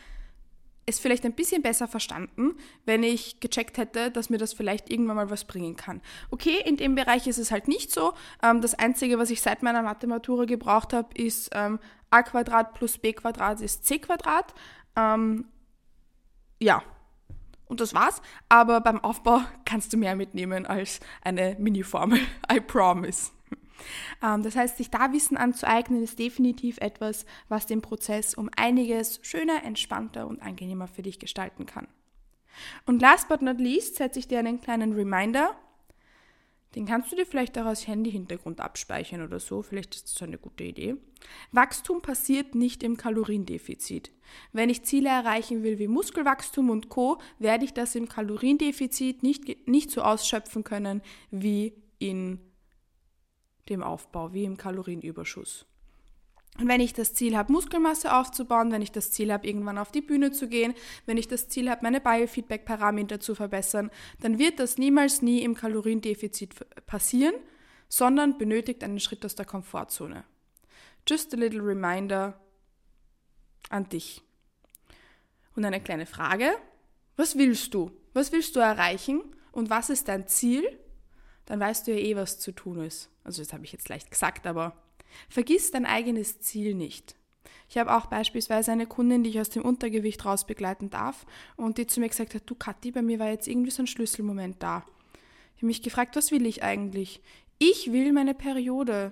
es 0.90 1.00
vielleicht 1.00 1.26
ein 1.26 1.34
bisschen 1.34 1.62
besser 1.62 1.88
verstanden, 1.88 2.56
wenn 2.86 3.04
ich 3.04 3.40
gecheckt 3.40 3.78
hätte, 3.78 4.12
dass 4.12 4.30
mir 4.30 4.38
das 4.38 4.54
vielleicht 4.54 4.90
irgendwann 4.92 5.16
mal 5.16 5.30
was 5.30 5.46
bringen 5.46 5.76
kann. 5.76 6.02
Okay, 6.32 6.62
in 6.66 6.78
dem 6.78 6.96
Bereich 6.96 7.28
ist 7.28 7.38
es 7.38 7.52
halt 7.52 7.68
nicht 7.68 7.92
so. 7.92 8.14
Ähm, 8.44 8.62
das 8.62 8.74
Einzige, 8.74 9.20
was 9.20 9.30
ich 9.30 9.42
seit 9.42 9.64
meiner 9.64 9.82
Mathematura 9.82 10.46
gebraucht 10.46 10.94
habe, 10.94 11.10
ist 11.16 11.50
ähm, 11.54 11.80
a 12.10 12.24
Quadrat 12.24 12.74
plus 12.74 12.98
b 12.98 13.14
Quadrat 13.14 13.62
ist 13.62 13.86
c 13.86 14.00
Quadrat. 14.00 14.54
Ähm, 14.96 15.46
ja, 16.60 16.84
und 17.70 17.80
das 17.80 17.94
war's. 17.94 18.22
Aber 18.50 18.82
beim 18.82 19.02
Aufbau 19.04 19.42
kannst 19.64 19.94
du 19.94 19.98
mehr 19.98 20.16
mitnehmen 20.16 20.66
als 20.66 21.00
eine 21.22 21.56
Mini-Formel. 21.60 22.20
I 22.52 22.60
promise. 22.60 23.32
Ähm, 24.24 24.44
das 24.44 24.56
heißt, 24.56 24.78
sich 24.78 24.90
da 24.90 25.12
Wissen 25.14 25.38
anzueignen, 25.38 26.04
ist 26.04 26.20
definitiv 26.20 26.78
etwas, 26.80 27.26
was 27.48 27.66
den 27.66 27.82
Prozess 27.82 28.34
um 28.34 28.50
einiges 28.56 29.20
schöner, 29.24 29.64
entspannter 29.64 30.28
und 30.28 30.42
angenehmer 30.42 30.88
für 30.88 31.02
dich 31.02 31.20
gestalten 31.20 31.66
kann. 31.66 31.88
Und 32.86 33.02
last 33.02 33.30
but 33.30 33.42
not 33.42 33.60
least 33.60 33.96
setze 33.96 34.20
ich 34.20 34.28
dir 34.28 34.40
einen 34.40 34.62
kleinen 34.62 34.94
Reminder. 34.94 35.56
Den 36.76 36.86
kannst 36.86 37.12
du 37.12 37.16
dir 37.16 37.26
vielleicht 37.26 37.58
auch 37.58 37.66
als 37.66 37.88
Handy-Hintergrund 37.88 38.62
abspeichern 38.62 39.24
oder 39.24 39.40
so. 39.40 39.64
Vielleicht 39.64 39.96
ist 39.96 40.14
das 40.14 40.22
eine 40.22 40.38
gute 40.38 40.64
Idee. 40.64 40.98
Wachstum 41.52 42.02
passiert 42.02 42.54
nicht 42.54 42.84
im 42.84 42.96
Kaloriendefizit. 42.96 44.12
Wenn 44.54 44.70
ich 44.70 44.84
Ziele 44.84 45.10
erreichen 45.10 45.64
will 45.64 45.80
wie 45.80 45.88
Muskelwachstum 45.88 46.70
und 46.70 46.90
Co., 46.90 47.18
werde 47.40 47.66
ich 47.66 47.74
das 47.74 47.96
im 47.96 48.08
Kaloriendefizit 48.08 49.24
nicht, 49.24 49.68
nicht 49.68 49.90
so 49.90 50.02
ausschöpfen 50.02 50.64
können 50.64 51.02
wie 51.32 51.74
in 51.98 52.40
dem 53.70 53.84
Aufbau, 53.84 54.34
wie 54.34 54.44
im 54.44 54.58
Kalorienüberschuss. 54.58 55.66
Und 56.58 56.68
wenn 56.68 56.82
ich 56.82 56.94
das 56.94 57.14
Ziel 57.14 57.38
habe, 57.38 57.54
Muskelmasse 57.54 58.14
aufzubauen, 58.14 58.72
wenn 58.72 58.82
ich 58.82 58.92
das 58.92 59.12
Ziel 59.12 59.32
habe, 59.32 59.48
irgendwann 59.48 59.78
auf 59.78 59.92
die 59.92 60.02
Bühne 60.02 60.32
zu 60.32 60.50
gehen, 60.50 60.74
wenn 61.06 61.18
ich 61.18 61.28
das 61.28 61.48
Ziel 61.48 61.70
habe, 61.70 61.84
meine 61.84 62.02
Biofeedback-Parameter 62.02 63.20
zu 63.20 63.34
verbessern, 63.34 63.92
dann 64.20 64.40
wird 64.40 64.60
das 64.60 64.78
niemals 64.78 65.22
nie 65.22 65.42
im 65.44 65.56
Kaloriendefizit 65.56 66.56
passieren, 66.86 67.36
sondern 67.88 68.38
benötigt 68.38 68.84
einen 68.84 69.00
Schritt 69.00 69.24
aus 69.26 69.36
der 69.36 69.46
Komfortzone. 69.46 70.26
Just 71.08 71.34
a 71.34 71.38
little 71.38 71.64
reminder 71.64 72.40
an 73.70 73.88
dich. 73.88 74.22
Und 75.56 75.64
eine 75.64 75.82
kleine 75.82 76.06
Frage. 76.06 76.52
Was 77.16 77.38
willst 77.38 77.74
du? 77.74 77.92
Was 78.14 78.32
willst 78.32 78.56
du 78.56 78.60
erreichen? 78.60 79.22
Und 79.52 79.70
was 79.70 79.90
ist 79.90 80.08
dein 80.08 80.28
Ziel? 80.28 80.64
Dann 81.50 81.60
weißt 81.60 81.86
du 81.88 81.92
ja 81.92 81.98
eh, 81.98 82.16
was 82.16 82.40
zu 82.40 82.54
tun 82.54 82.82
ist. 82.82 83.10
Also 83.26 83.44
das 83.44 83.52
habe 83.52 83.66
ich 83.66 83.74
jetzt 83.74 83.90
leicht 83.90 84.10
gesagt, 84.10 84.48
aber 84.48 84.74
Vergiss 85.30 85.72
dein 85.72 85.86
eigenes 85.86 86.40
Ziel 86.42 86.74
nicht. 86.76 87.16
Ich 87.68 87.78
habe 87.78 87.96
auch 87.96 88.08
beispielsweise 88.08 88.72
eine 88.72 88.88
Kundin, 88.88 89.24
die 89.24 89.30
ich 89.30 89.40
aus 89.40 89.50
dem 89.50 89.64
Untergewicht 89.64 90.26
raus 90.26 90.46
begleiten 90.46 90.90
darf 90.90 91.26
und 91.56 91.78
die 91.78 91.88
zu 91.88 92.00
mir 92.00 92.10
gesagt 92.10 92.34
hat, 92.34 92.44
du 92.46 92.56
Kathi, 92.56 92.92
bei 92.92 93.02
mir 93.02 93.20
war 93.20 93.30
jetzt 93.30 93.48
irgendwie 93.48 93.72
so 93.72 93.84
ein 93.84 93.88
Schlüsselmoment 93.88 94.62
da. 94.62 94.86
Ich 95.56 95.62
habe 95.62 95.68
mich 95.68 95.82
gefragt, 95.82 96.16
was 96.16 96.32
will 96.32 96.46
ich 96.46 96.64
eigentlich? 96.64 97.22
Ich 97.60 97.92
will 97.92 98.12
meine 98.14 98.34
Periode 98.34 99.12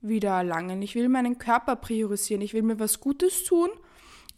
wieder 0.00 0.30
erlangen. 0.30 0.82
Ich 0.82 0.94
will 0.94 1.08
meinen 1.08 1.38
Körper 1.38 1.76
priorisieren. 1.76 2.42
Ich 2.42 2.54
will 2.54 2.62
mir 2.62 2.78
was 2.78 3.00
Gutes 3.00 3.44
tun. 3.44 3.68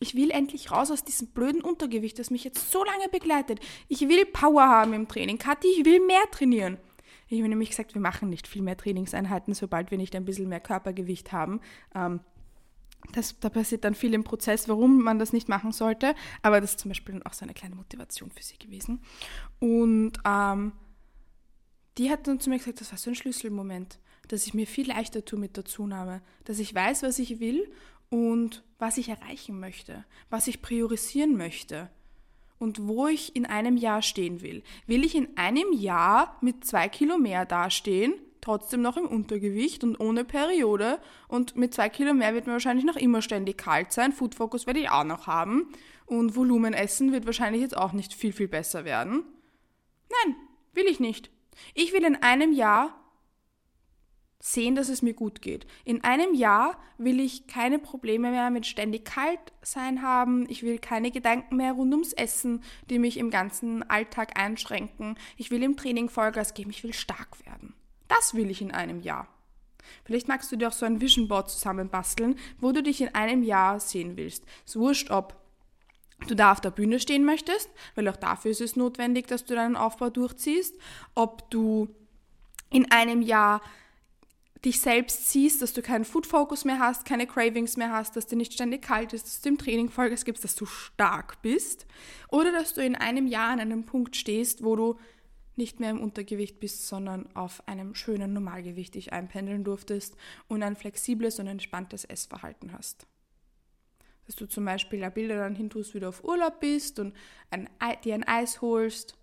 Ich 0.00 0.14
will 0.14 0.30
endlich 0.30 0.70
raus 0.70 0.90
aus 0.90 1.04
diesem 1.04 1.28
blöden 1.28 1.60
Untergewicht, 1.60 2.18
das 2.18 2.30
mich 2.30 2.44
jetzt 2.44 2.70
so 2.70 2.84
lange 2.84 3.08
begleitet. 3.08 3.60
Ich 3.88 4.00
will 4.08 4.24
Power 4.26 4.62
haben 4.62 4.92
im 4.92 5.08
Training. 5.08 5.38
Kathi, 5.38 5.68
ich 5.68 5.84
will 5.84 6.00
mehr 6.00 6.24
trainieren. 6.30 6.78
Ich 7.28 7.38
habe 7.38 7.48
nämlich 7.48 7.70
gesagt, 7.70 7.94
wir 7.94 8.00
machen 8.00 8.28
nicht 8.28 8.46
viel 8.46 8.62
mehr 8.62 8.76
Trainingseinheiten, 8.76 9.54
sobald 9.54 9.90
wir 9.90 9.98
nicht 9.98 10.16
ein 10.16 10.24
bisschen 10.24 10.48
mehr 10.48 10.60
Körpergewicht 10.60 11.32
haben. 11.32 11.60
Ähm, 11.94 12.20
das, 13.12 13.38
da 13.38 13.48
passiert 13.48 13.84
dann 13.84 13.94
viel 13.94 14.14
im 14.14 14.24
Prozess, 14.24 14.68
warum 14.68 15.02
man 15.02 15.18
das 15.18 15.32
nicht 15.32 15.48
machen 15.48 15.72
sollte. 15.72 16.14
Aber 16.42 16.60
das 16.60 16.70
ist 16.70 16.80
zum 16.80 16.90
Beispiel 16.90 17.22
auch 17.24 17.32
so 17.32 17.44
eine 17.44 17.54
kleine 17.54 17.76
Motivation 17.76 18.30
für 18.30 18.42
sie 18.42 18.58
gewesen. 18.58 19.00
Und 19.60 20.12
ähm, 20.24 20.72
die 21.96 22.10
hat 22.10 22.26
dann 22.26 22.40
zu 22.40 22.50
mir 22.50 22.58
gesagt, 22.58 22.80
das 22.80 22.90
war 22.90 22.98
so 22.98 23.10
ein 23.10 23.14
Schlüsselmoment, 23.14 23.98
dass 24.28 24.46
ich 24.46 24.54
mir 24.54 24.66
viel 24.66 24.88
leichter 24.88 25.24
tue 25.24 25.38
mit 25.38 25.56
der 25.56 25.64
Zunahme, 25.64 26.22
dass 26.44 26.58
ich 26.58 26.74
weiß, 26.74 27.02
was 27.02 27.18
ich 27.18 27.40
will 27.40 27.70
und 28.10 28.64
was 28.78 28.98
ich 28.98 29.08
erreichen 29.08 29.60
möchte, 29.60 30.04
was 30.30 30.46
ich 30.46 30.62
priorisieren 30.62 31.36
möchte 31.36 31.90
und 32.58 32.86
wo 32.86 33.06
ich 33.06 33.34
in 33.36 33.46
einem 33.46 33.76
Jahr 33.76 34.02
stehen 34.02 34.42
will. 34.42 34.62
Will 34.86 35.04
ich 35.04 35.14
in 35.14 35.36
einem 35.36 35.72
Jahr 35.72 36.36
mit 36.40 36.64
zwei 36.64 36.88
Kilo 36.88 37.18
mehr 37.18 37.44
dastehen, 37.44 38.14
trotzdem 38.40 38.82
noch 38.82 38.96
im 38.96 39.06
Untergewicht 39.06 39.84
und 39.84 40.00
ohne 40.00 40.24
Periode 40.24 40.98
und 41.28 41.56
mit 41.56 41.74
zwei 41.74 41.88
Kilo 41.88 42.14
mehr 42.14 42.34
wird 42.34 42.46
mir 42.46 42.52
wahrscheinlich 42.52 42.84
noch 42.84 42.96
immer 42.96 43.22
ständig 43.22 43.58
kalt 43.58 43.92
sein. 43.92 44.12
Food 44.12 44.34
Focus 44.34 44.66
werde 44.66 44.80
ich 44.80 44.90
auch 44.90 45.04
noch 45.04 45.26
haben 45.26 45.72
und 46.06 46.36
Volumen 46.36 46.74
essen 46.74 47.12
wird 47.12 47.26
wahrscheinlich 47.26 47.62
jetzt 47.62 47.76
auch 47.76 47.92
nicht 47.92 48.14
viel, 48.14 48.32
viel 48.32 48.48
besser 48.48 48.84
werden. 48.84 49.24
Nein, 50.24 50.36
will 50.72 50.86
ich 50.86 51.00
nicht. 51.00 51.30
Ich 51.74 51.92
will 51.92 52.04
in 52.04 52.16
einem 52.16 52.52
Jahr 52.52 52.94
sehen, 54.40 54.76
dass 54.76 54.88
es 54.88 55.02
mir 55.02 55.14
gut 55.14 55.42
geht. 55.42 55.66
In 55.84 56.04
einem 56.04 56.34
Jahr 56.34 56.78
will 56.96 57.18
ich 57.18 57.46
keine 57.48 57.78
Probleme 57.78 58.30
mehr 58.30 58.50
mit 58.50 58.66
ständig 58.66 59.04
kalt 59.04 59.40
sein 59.62 60.02
haben. 60.02 60.48
Ich 60.48 60.62
will 60.62 60.78
keine 60.78 61.10
Gedanken 61.10 61.56
mehr 61.56 61.72
rund 61.72 61.92
ums 61.92 62.12
Essen, 62.12 62.62
die 62.88 62.98
mich 62.98 63.16
im 63.16 63.30
ganzen 63.30 63.88
Alltag 63.90 64.38
einschränken. 64.38 65.18
Ich 65.36 65.50
will 65.50 65.62
im 65.62 65.76
Training 65.76 66.08
Vollgas 66.08 66.54
geben. 66.54 66.70
Ich 66.70 66.84
will 66.84 66.94
stark 66.94 67.44
werden. 67.46 67.74
Das 68.06 68.34
will 68.34 68.50
ich 68.50 68.62
in 68.62 68.70
einem 68.70 69.00
Jahr. 69.00 69.28
Vielleicht 70.04 70.28
magst 70.28 70.52
du 70.52 70.56
dir 70.56 70.68
auch 70.68 70.72
so 70.72 70.86
ein 70.86 71.00
Vision 71.00 71.28
Board 71.28 71.50
zusammenbasteln, 71.50 72.38
wo 72.60 72.72
du 72.72 72.82
dich 72.82 73.00
in 73.00 73.14
einem 73.14 73.42
Jahr 73.42 73.80
sehen 73.80 74.16
willst. 74.16 74.44
Es 74.64 74.74
ist 74.74 74.80
wurscht, 74.80 75.10
ob 75.10 75.36
du 76.26 76.34
da 76.34 76.52
auf 76.52 76.60
der 76.60 76.70
Bühne 76.70 77.00
stehen 77.00 77.24
möchtest, 77.24 77.70
weil 77.94 78.08
auch 78.08 78.16
dafür 78.16 78.50
ist 78.50 78.60
es 78.60 78.76
notwendig, 78.76 79.26
dass 79.26 79.44
du 79.44 79.54
deinen 79.54 79.76
Aufbau 79.76 80.10
durchziehst. 80.10 80.76
Ob 81.14 81.50
du 81.50 81.88
in 82.70 82.90
einem 82.90 83.22
Jahr 83.22 83.62
dich 84.64 84.80
selbst 84.80 85.30
siehst, 85.30 85.62
dass 85.62 85.72
du 85.72 85.82
keinen 85.82 86.04
Food-Focus 86.04 86.64
mehr 86.64 86.78
hast, 86.78 87.04
keine 87.04 87.26
Cravings 87.26 87.76
mehr 87.76 87.92
hast, 87.92 88.16
dass 88.16 88.26
dir 88.26 88.36
nicht 88.36 88.52
ständig 88.52 88.82
kalt 88.82 89.12
ist, 89.12 89.26
dass 89.26 89.40
du 89.40 89.50
im 89.50 89.58
Training 89.58 89.88
Vollgas 89.88 90.24
gibst, 90.24 90.44
dass 90.44 90.54
du 90.54 90.66
stark 90.66 91.40
bist. 91.42 91.86
Oder 92.28 92.52
dass 92.52 92.74
du 92.74 92.82
in 92.82 92.96
einem 92.96 93.26
Jahr 93.26 93.50
an 93.50 93.60
einem 93.60 93.84
Punkt 93.84 94.16
stehst, 94.16 94.64
wo 94.64 94.76
du 94.76 94.98
nicht 95.56 95.80
mehr 95.80 95.90
im 95.90 96.00
Untergewicht 96.00 96.60
bist, 96.60 96.86
sondern 96.86 97.34
auf 97.34 97.66
einem 97.66 97.94
schönen 97.94 98.32
Normalgewicht 98.32 98.94
dich 98.94 99.12
einpendeln 99.12 99.64
durftest 99.64 100.16
und 100.46 100.62
ein 100.62 100.76
flexibles 100.76 101.38
und 101.40 101.48
entspanntes 101.48 102.04
Essverhalten 102.04 102.72
hast. 102.72 103.06
Dass 104.26 104.36
du 104.36 104.46
zum 104.46 104.64
Beispiel 104.64 105.00
ja 105.00 105.10
Bilder 105.10 105.36
dann 105.36 105.56
hintust, 105.56 105.94
wie 105.94 106.00
du 106.00 106.08
auf 106.08 106.22
Urlaub 106.22 106.60
bist 106.60 106.98
und 106.98 107.14
ein, 107.50 107.68
dir 108.04 108.14
ein 108.14 108.24
Eis 108.24 108.60
holst, 108.60 109.16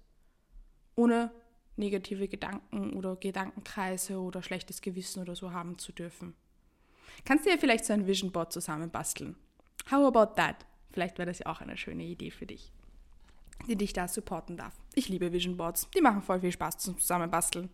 ohne 0.95 1.31
negative 1.77 2.27
Gedanken 2.27 2.93
oder 2.93 3.15
Gedankenkreise 3.15 4.19
oder 4.19 4.41
schlechtes 4.41 4.81
Gewissen 4.81 5.21
oder 5.21 5.35
so 5.35 5.51
haben 5.51 5.77
zu 5.77 5.91
dürfen. 5.91 6.35
Kannst 7.23 7.45
du 7.45 7.49
dir 7.49 7.57
vielleicht 7.57 7.85
so 7.85 7.93
ein 7.93 8.07
Vision 8.07 8.31
Board 8.31 8.51
zusammenbasteln? 8.51 9.35
How 9.91 10.05
about 10.05 10.35
that? 10.35 10.65
Vielleicht 10.91 11.17
wäre 11.17 11.27
das 11.27 11.39
ja 11.39 11.47
auch 11.47 11.61
eine 11.61 11.77
schöne 11.77 12.03
Idee 12.03 12.31
für 12.31 12.45
dich, 12.45 12.71
die 13.67 13.75
dich 13.75 13.93
da 13.93 14.07
supporten 14.07 14.57
darf. 14.57 14.73
Ich 14.93 15.09
liebe 15.09 15.31
Vision 15.31 15.57
Boards, 15.57 15.89
die 15.95 16.01
machen 16.01 16.21
voll 16.21 16.39
viel 16.39 16.51
Spaß 16.51 16.77
zum 16.77 16.97
Zusammenbasteln. 16.97 17.69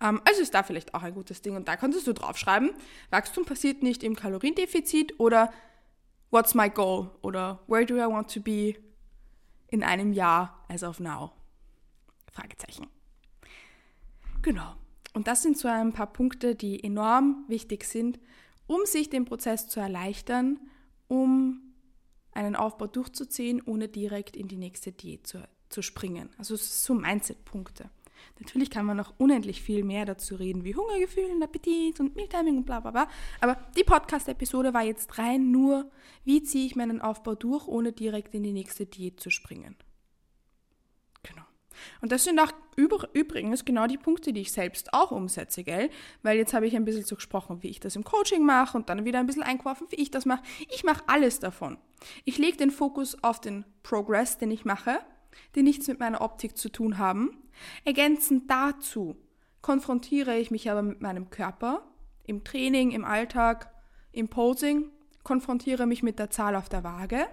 Ähm, 0.00 0.20
also 0.24 0.40
ist 0.40 0.54
da 0.54 0.62
vielleicht 0.62 0.94
auch 0.94 1.02
ein 1.02 1.14
gutes 1.14 1.42
Ding 1.42 1.56
und 1.56 1.68
da 1.68 1.76
kannst 1.76 2.06
du 2.06 2.12
draufschreiben, 2.12 2.70
Wachstum 3.10 3.44
passiert 3.44 3.82
nicht 3.82 4.02
im 4.02 4.16
Kaloriendefizit 4.16 5.18
oder 5.18 5.52
What's 6.30 6.54
my 6.54 6.70
goal 6.70 7.10
oder 7.22 7.60
Where 7.66 7.84
do 7.84 7.96
I 7.96 8.06
want 8.06 8.32
to 8.34 8.40
be 8.40 8.76
in 9.68 9.82
einem 9.82 10.12
Jahr 10.12 10.64
as 10.68 10.84
of 10.84 11.00
now? 11.00 11.32
Fragezeichen. 12.32 12.86
Genau. 14.42 14.74
Und 15.12 15.26
das 15.26 15.42
sind 15.42 15.58
so 15.58 15.68
ein 15.68 15.92
paar 15.92 16.12
Punkte, 16.12 16.54
die 16.54 16.82
enorm 16.82 17.44
wichtig 17.48 17.84
sind, 17.84 18.18
um 18.66 18.84
sich 18.84 19.10
den 19.10 19.24
Prozess 19.24 19.68
zu 19.68 19.80
erleichtern, 19.80 20.60
um 21.08 21.60
einen 22.32 22.54
Aufbau 22.54 22.86
durchzuziehen, 22.86 23.60
ohne 23.64 23.88
direkt 23.88 24.36
in 24.36 24.46
die 24.46 24.56
nächste 24.56 24.92
Diät 24.92 25.26
zu, 25.26 25.42
zu 25.68 25.82
springen. 25.82 26.30
Also 26.38 26.54
so 26.56 26.94
Mindset-Punkte. 26.94 27.90
Natürlich 28.38 28.70
kann 28.70 28.86
man 28.86 28.96
noch 28.96 29.14
unendlich 29.18 29.62
viel 29.62 29.82
mehr 29.82 30.04
dazu 30.04 30.36
reden, 30.36 30.64
wie 30.64 30.74
Hungergefühl 30.74 31.30
und 31.30 31.42
Appetit 31.42 32.00
und 32.00 32.16
Mealtiming 32.16 32.58
und 32.58 32.66
bla 32.66 32.80
bla 32.80 32.90
bla. 32.90 33.08
Aber 33.40 33.56
die 33.76 33.84
Podcast-Episode 33.84 34.72
war 34.72 34.82
jetzt 34.82 35.18
rein 35.18 35.50
nur, 35.50 35.90
wie 36.24 36.42
ziehe 36.42 36.66
ich 36.66 36.76
meinen 36.76 37.00
Aufbau 37.00 37.34
durch, 37.34 37.66
ohne 37.66 37.92
direkt 37.92 38.34
in 38.34 38.42
die 38.42 38.52
nächste 38.52 38.86
Diät 38.86 39.20
zu 39.20 39.30
springen. 39.30 39.76
Und 42.00 42.12
das 42.12 42.24
sind 42.24 42.38
auch 42.40 42.52
übrigens 42.76 43.64
genau 43.64 43.86
die 43.86 43.98
Punkte, 43.98 44.32
die 44.32 44.40
ich 44.40 44.52
selbst 44.52 44.92
auch 44.94 45.10
umsetze, 45.10 45.64
gell? 45.64 45.90
Weil 46.22 46.38
jetzt 46.38 46.54
habe 46.54 46.66
ich 46.66 46.76
ein 46.76 46.84
bisschen 46.84 47.04
so 47.04 47.16
gesprochen, 47.16 47.62
wie 47.62 47.68
ich 47.68 47.80
das 47.80 47.96
im 47.96 48.04
Coaching 48.04 48.44
mache 48.44 48.76
und 48.76 48.88
dann 48.88 49.04
wieder 49.04 49.18
ein 49.18 49.26
bisschen 49.26 49.42
eingeworfen, 49.42 49.86
wie 49.90 49.96
ich 49.96 50.10
das 50.10 50.26
mache. 50.26 50.42
Ich 50.68 50.84
mache 50.84 51.04
alles 51.06 51.40
davon. 51.40 51.78
Ich 52.24 52.38
lege 52.38 52.56
den 52.56 52.70
Fokus 52.70 53.22
auf 53.22 53.40
den 53.40 53.64
Progress, 53.82 54.38
den 54.38 54.50
ich 54.50 54.64
mache, 54.64 54.98
die 55.54 55.62
nichts 55.62 55.88
mit 55.88 56.00
meiner 56.00 56.20
Optik 56.20 56.56
zu 56.56 56.70
tun 56.70 56.98
haben. 56.98 57.36
Ergänzend 57.84 58.50
dazu 58.50 59.16
konfrontiere 59.62 60.38
ich 60.38 60.50
mich 60.50 60.70
aber 60.70 60.82
mit 60.82 61.00
meinem 61.00 61.30
Körper 61.30 61.86
im 62.24 62.44
Training, 62.44 62.92
im 62.92 63.04
Alltag, 63.04 63.72
im 64.12 64.28
Posing, 64.28 64.90
konfrontiere 65.22 65.86
mich 65.86 66.02
mit 66.02 66.18
der 66.18 66.30
Zahl 66.30 66.56
auf 66.56 66.68
der 66.68 66.84
Waage 66.84 67.26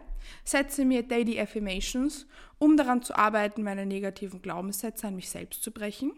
setze 0.43 0.85
mir 0.85 1.03
Daily 1.03 1.39
Affirmations, 1.39 2.27
um 2.59 2.77
daran 2.77 3.01
zu 3.01 3.15
arbeiten, 3.15 3.63
meine 3.63 3.85
negativen 3.85 4.41
Glaubenssätze 4.41 5.07
an 5.07 5.15
mich 5.15 5.29
selbst 5.29 5.63
zu 5.63 5.71
brechen. 5.71 6.13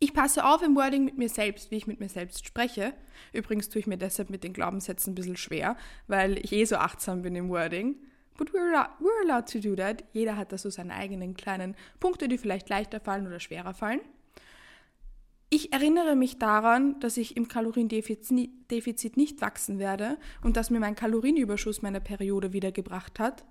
Ich 0.00 0.14
passe 0.14 0.44
auf 0.44 0.62
im 0.62 0.76
Wording 0.76 1.04
mit 1.04 1.18
mir 1.18 1.28
selbst, 1.28 1.70
wie 1.70 1.76
ich 1.76 1.88
mit 1.88 1.98
mir 1.98 2.08
selbst 2.08 2.46
spreche. 2.46 2.94
Übrigens 3.32 3.68
tue 3.68 3.80
ich 3.80 3.88
mir 3.88 3.96
deshalb 3.96 4.30
mit 4.30 4.44
den 4.44 4.52
Glaubenssätzen 4.52 5.12
ein 5.12 5.14
bisschen 5.16 5.36
schwer, 5.36 5.76
weil 6.06 6.38
ich 6.38 6.52
eh 6.52 6.64
so 6.64 6.76
achtsam 6.76 7.22
bin 7.22 7.34
im 7.34 7.48
Wording. 7.48 7.96
But 8.36 8.52
we're 8.52 8.86
we're 9.00 9.28
allowed 9.28 9.50
to 9.50 9.58
do 9.58 9.74
that. 9.74 10.04
Jeder 10.12 10.36
hat 10.36 10.52
da 10.52 10.58
so 10.58 10.70
seine 10.70 10.94
eigenen 10.94 11.34
kleinen 11.34 11.74
Punkte, 11.98 12.28
die 12.28 12.38
vielleicht 12.38 12.68
leichter 12.68 13.00
fallen 13.00 13.26
oder 13.26 13.40
schwerer 13.40 13.74
fallen. 13.74 14.00
Ich 15.50 15.72
erinnere 15.72 16.14
mich 16.14 16.38
daran, 16.38 17.00
dass 17.00 17.16
ich 17.16 17.36
im 17.36 17.48
Kaloriendefizit 17.48 19.16
nicht 19.16 19.40
wachsen 19.40 19.78
werde 19.78 20.18
und 20.42 20.56
dass 20.58 20.68
mir 20.68 20.78
mein 20.78 20.94
Kalorienüberschuss 20.94 21.80
meiner 21.80 22.00
Periode 22.00 22.52
wiedergebracht 22.52 23.18
hat 23.18 23.46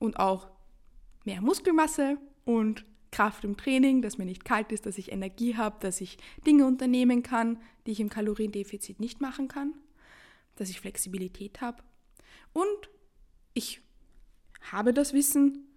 und 0.00 0.18
auch 0.18 0.50
mehr 1.24 1.40
Muskelmasse 1.40 2.18
und 2.44 2.84
Kraft 3.12 3.44
im 3.44 3.56
Training, 3.56 4.02
dass 4.02 4.18
mir 4.18 4.24
nicht 4.24 4.44
kalt 4.44 4.72
ist, 4.72 4.86
dass 4.86 4.98
ich 4.98 5.12
Energie 5.12 5.56
habe, 5.56 5.76
dass 5.78 6.00
ich 6.00 6.18
Dinge 6.44 6.66
unternehmen 6.66 7.22
kann, 7.22 7.60
die 7.86 7.92
ich 7.92 8.00
im 8.00 8.08
Kaloriendefizit 8.08 8.98
nicht 8.98 9.20
machen 9.20 9.46
kann, 9.46 9.72
dass 10.56 10.68
ich 10.68 10.80
Flexibilität 10.80 11.60
habe. 11.60 11.80
Und 12.52 12.90
ich 13.54 13.82
habe 14.72 14.92
das 14.92 15.12
Wissen, 15.12 15.68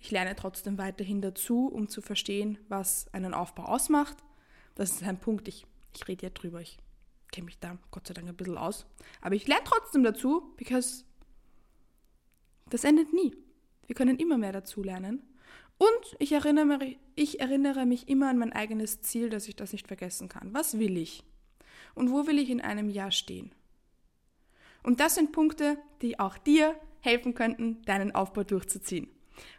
ich 0.00 0.10
lerne 0.10 0.34
trotzdem 0.34 0.78
weiterhin 0.78 1.20
dazu, 1.20 1.68
um 1.68 1.88
zu 1.88 2.00
verstehen, 2.00 2.58
was 2.68 3.06
einen 3.14 3.34
Aufbau 3.34 3.66
ausmacht. 3.66 4.16
Das 4.74 4.92
ist 4.92 5.02
ein 5.02 5.18
Punkt, 5.18 5.48
ich, 5.48 5.66
ich 5.94 6.06
rede 6.08 6.26
ja 6.26 6.30
drüber, 6.30 6.60
ich 6.60 6.78
kenne 7.30 7.46
mich 7.46 7.58
da 7.58 7.78
Gott 7.90 8.06
sei 8.06 8.14
Dank 8.14 8.28
ein 8.28 8.36
bisschen 8.36 8.58
aus. 8.58 8.86
Aber 9.20 9.34
ich 9.34 9.46
lerne 9.46 9.64
trotzdem 9.64 10.02
dazu, 10.02 10.52
because 10.56 11.04
das 12.68 12.84
endet 12.84 13.12
nie. 13.12 13.34
Wir 13.86 13.94
können 13.94 14.18
immer 14.18 14.38
mehr 14.38 14.52
dazu 14.52 14.82
lernen. 14.82 15.22
Und 15.78 16.16
ich 16.18 16.32
erinnere, 16.32 16.96
ich 17.16 17.40
erinnere 17.40 17.86
mich 17.86 18.08
immer 18.08 18.28
an 18.28 18.38
mein 18.38 18.52
eigenes 18.52 19.00
Ziel, 19.00 19.30
dass 19.30 19.48
ich 19.48 19.56
das 19.56 19.72
nicht 19.72 19.88
vergessen 19.88 20.28
kann. 20.28 20.52
Was 20.52 20.78
will 20.78 20.96
ich? 20.96 21.24
Und 21.94 22.10
wo 22.10 22.26
will 22.26 22.38
ich 22.38 22.50
in 22.50 22.60
einem 22.60 22.90
Jahr 22.90 23.10
stehen? 23.10 23.52
Und 24.82 25.00
das 25.00 25.14
sind 25.14 25.32
Punkte, 25.32 25.78
die 26.02 26.18
auch 26.18 26.38
dir 26.38 26.78
helfen 27.00 27.34
könnten, 27.34 27.82
deinen 27.82 28.14
Aufbau 28.14 28.44
durchzuziehen, 28.44 29.08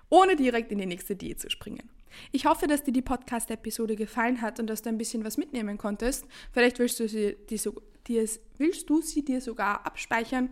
ohne 0.09 0.35
direkt 0.35 0.71
in 0.71 0.77
die 0.77 0.85
nächste 0.85 1.15
Diät 1.15 1.39
zu 1.39 1.49
springen. 1.49 1.89
Ich 2.31 2.45
hoffe, 2.45 2.67
dass 2.67 2.83
dir 2.83 2.91
die 2.91 3.01
Podcast-Episode 3.01 3.95
gefallen 3.95 4.41
hat 4.41 4.59
und 4.59 4.67
dass 4.67 4.81
du 4.81 4.89
ein 4.89 4.97
bisschen 4.97 5.23
was 5.23 5.37
mitnehmen 5.37 5.77
konntest. 5.77 6.25
Vielleicht 6.51 6.79
willst 6.79 6.99
du 6.99 7.07
sie, 7.07 7.37
die, 7.49 7.59
die, 8.07 8.29
willst 8.57 8.89
du 8.89 9.01
sie 9.01 9.23
dir 9.23 9.41
sogar 9.41 9.85
abspeichern 9.85 10.49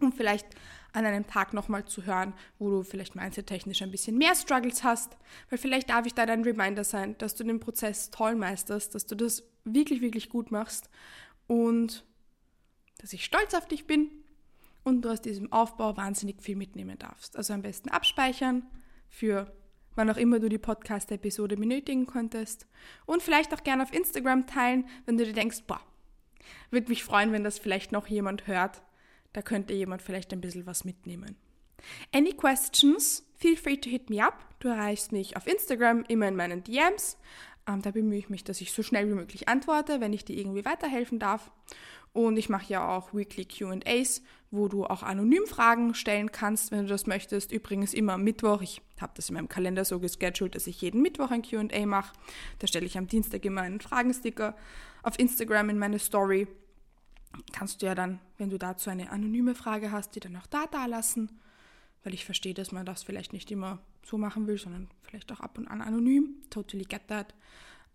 und 0.00 0.14
vielleicht 0.14 0.46
an 0.92 1.06
einem 1.06 1.26
Tag 1.26 1.54
nochmal 1.54 1.84
zu 1.86 2.04
hören, 2.04 2.34
wo 2.58 2.70
du 2.70 2.82
vielleicht 2.82 3.14
mindset-technisch 3.14 3.82
ein 3.82 3.90
bisschen 3.90 4.18
mehr 4.18 4.34
Struggles 4.34 4.84
hast, 4.84 5.16
weil 5.48 5.58
vielleicht 5.58 5.90
darf 5.90 6.06
ich 6.06 6.14
da 6.14 6.26
dein 6.26 6.42
Reminder 6.42 6.84
sein, 6.84 7.16
dass 7.18 7.34
du 7.34 7.44
den 7.44 7.60
Prozess 7.60 8.10
toll 8.10 8.34
meisterst, 8.34 8.94
dass 8.94 9.06
du 9.06 9.14
das 9.14 9.44
wirklich, 9.64 10.02
wirklich 10.02 10.28
gut 10.28 10.50
machst 10.50 10.90
und 11.46 12.04
dass 12.98 13.12
ich 13.12 13.24
stolz 13.24 13.54
auf 13.54 13.66
dich 13.66 13.86
bin 13.86 14.10
und 14.84 15.02
du 15.02 15.10
aus 15.10 15.20
diesem 15.20 15.50
Aufbau 15.52 15.96
wahnsinnig 15.96 16.42
viel 16.42 16.56
mitnehmen 16.56 16.98
darfst. 16.98 17.36
Also 17.36 17.52
am 17.52 17.62
besten 17.62 17.88
abspeichern 17.88 18.66
für 19.08 19.52
wann 19.94 20.10
auch 20.10 20.16
immer 20.16 20.40
du 20.40 20.48
die 20.48 20.58
Podcast-Episode 20.58 21.56
benötigen 21.56 22.06
konntest 22.06 22.66
und 23.06 23.22
vielleicht 23.22 23.52
auch 23.54 23.62
gerne 23.62 23.82
auf 23.82 23.92
Instagram 23.92 24.46
teilen, 24.46 24.86
wenn 25.06 25.18
du 25.18 25.24
dir 25.24 25.32
denkst, 25.32 25.62
boah, 25.66 25.80
würde 26.70 26.88
mich 26.88 27.04
freuen, 27.04 27.32
wenn 27.32 27.44
das 27.44 27.58
vielleicht 27.58 27.92
noch 27.92 28.06
jemand 28.06 28.46
hört 28.46 28.82
da 29.32 29.42
könnte 29.42 29.74
jemand 29.74 30.02
vielleicht 30.02 30.32
ein 30.32 30.40
bisschen 30.40 30.66
was 30.66 30.84
mitnehmen. 30.84 31.36
Any 32.12 32.32
questions? 32.32 33.26
Feel 33.36 33.56
free 33.56 33.76
to 33.76 33.90
hit 33.90 34.10
me 34.10 34.24
up. 34.24 34.34
Du 34.60 34.68
erreichst 34.68 35.12
mich 35.12 35.36
auf 35.36 35.46
Instagram 35.46 36.04
immer 36.08 36.28
in 36.28 36.36
meinen 36.36 36.62
DMs. 36.62 37.18
Ähm, 37.66 37.82
da 37.82 37.90
bemühe 37.90 38.18
ich 38.18 38.28
mich, 38.28 38.44
dass 38.44 38.60
ich 38.60 38.72
so 38.72 38.82
schnell 38.82 39.08
wie 39.08 39.14
möglich 39.14 39.48
antworte, 39.48 40.00
wenn 40.00 40.12
ich 40.12 40.24
dir 40.24 40.36
irgendwie 40.36 40.64
weiterhelfen 40.64 41.18
darf. 41.18 41.50
Und 42.12 42.36
ich 42.36 42.48
mache 42.48 42.72
ja 42.72 42.88
auch 42.88 43.14
Weekly 43.14 43.46
QAs, 43.46 44.22
wo 44.52 44.68
du 44.68 44.84
auch 44.84 45.02
anonym 45.02 45.46
Fragen 45.46 45.94
stellen 45.94 46.30
kannst, 46.30 46.70
wenn 46.70 46.82
du 46.82 46.86
das 46.86 47.06
möchtest. 47.06 47.50
Übrigens 47.50 47.94
immer 47.94 48.12
am 48.12 48.22
Mittwoch. 48.22 48.62
Ich 48.62 48.80
habe 49.00 49.12
das 49.16 49.28
in 49.28 49.34
meinem 49.34 49.48
Kalender 49.48 49.84
so 49.84 49.98
gescheduled, 49.98 50.54
dass 50.54 50.68
ich 50.68 50.80
jeden 50.80 51.02
Mittwoch 51.02 51.32
ein 51.32 51.42
QA 51.42 51.86
mache. 51.86 52.12
Da 52.60 52.68
stelle 52.68 52.86
ich 52.86 52.96
am 52.96 53.08
Dienstag 53.08 53.44
immer 53.44 53.62
einen 53.62 53.80
Fragensticker 53.80 54.54
auf 55.02 55.18
Instagram 55.18 55.70
in 55.70 55.78
meine 55.78 55.98
Story 55.98 56.46
kannst 57.52 57.82
du 57.82 57.86
ja 57.86 57.94
dann, 57.94 58.18
wenn 58.38 58.50
du 58.50 58.58
dazu 58.58 58.90
eine 58.90 59.10
anonyme 59.10 59.54
Frage 59.54 59.90
hast, 59.90 60.14
die 60.14 60.20
dann 60.20 60.36
auch 60.36 60.46
da 60.46 60.66
lassen, 60.86 61.40
weil 62.04 62.14
ich 62.14 62.24
verstehe, 62.24 62.54
dass 62.54 62.72
man 62.72 62.86
das 62.86 63.02
vielleicht 63.02 63.32
nicht 63.32 63.50
immer 63.50 63.78
so 64.04 64.18
machen 64.18 64.46
will, 64.46 64.58
sondern 64.58 64.88
vielleicht 65.02 65.30
auch 65.32 65.40
ab 65.40 65.58
und 65.58 65.68
an 65.68 65.80
anonym. 65.80 66.36
Totally 66.50 66.84
get 66.84 67.08
that. 67.08 67.34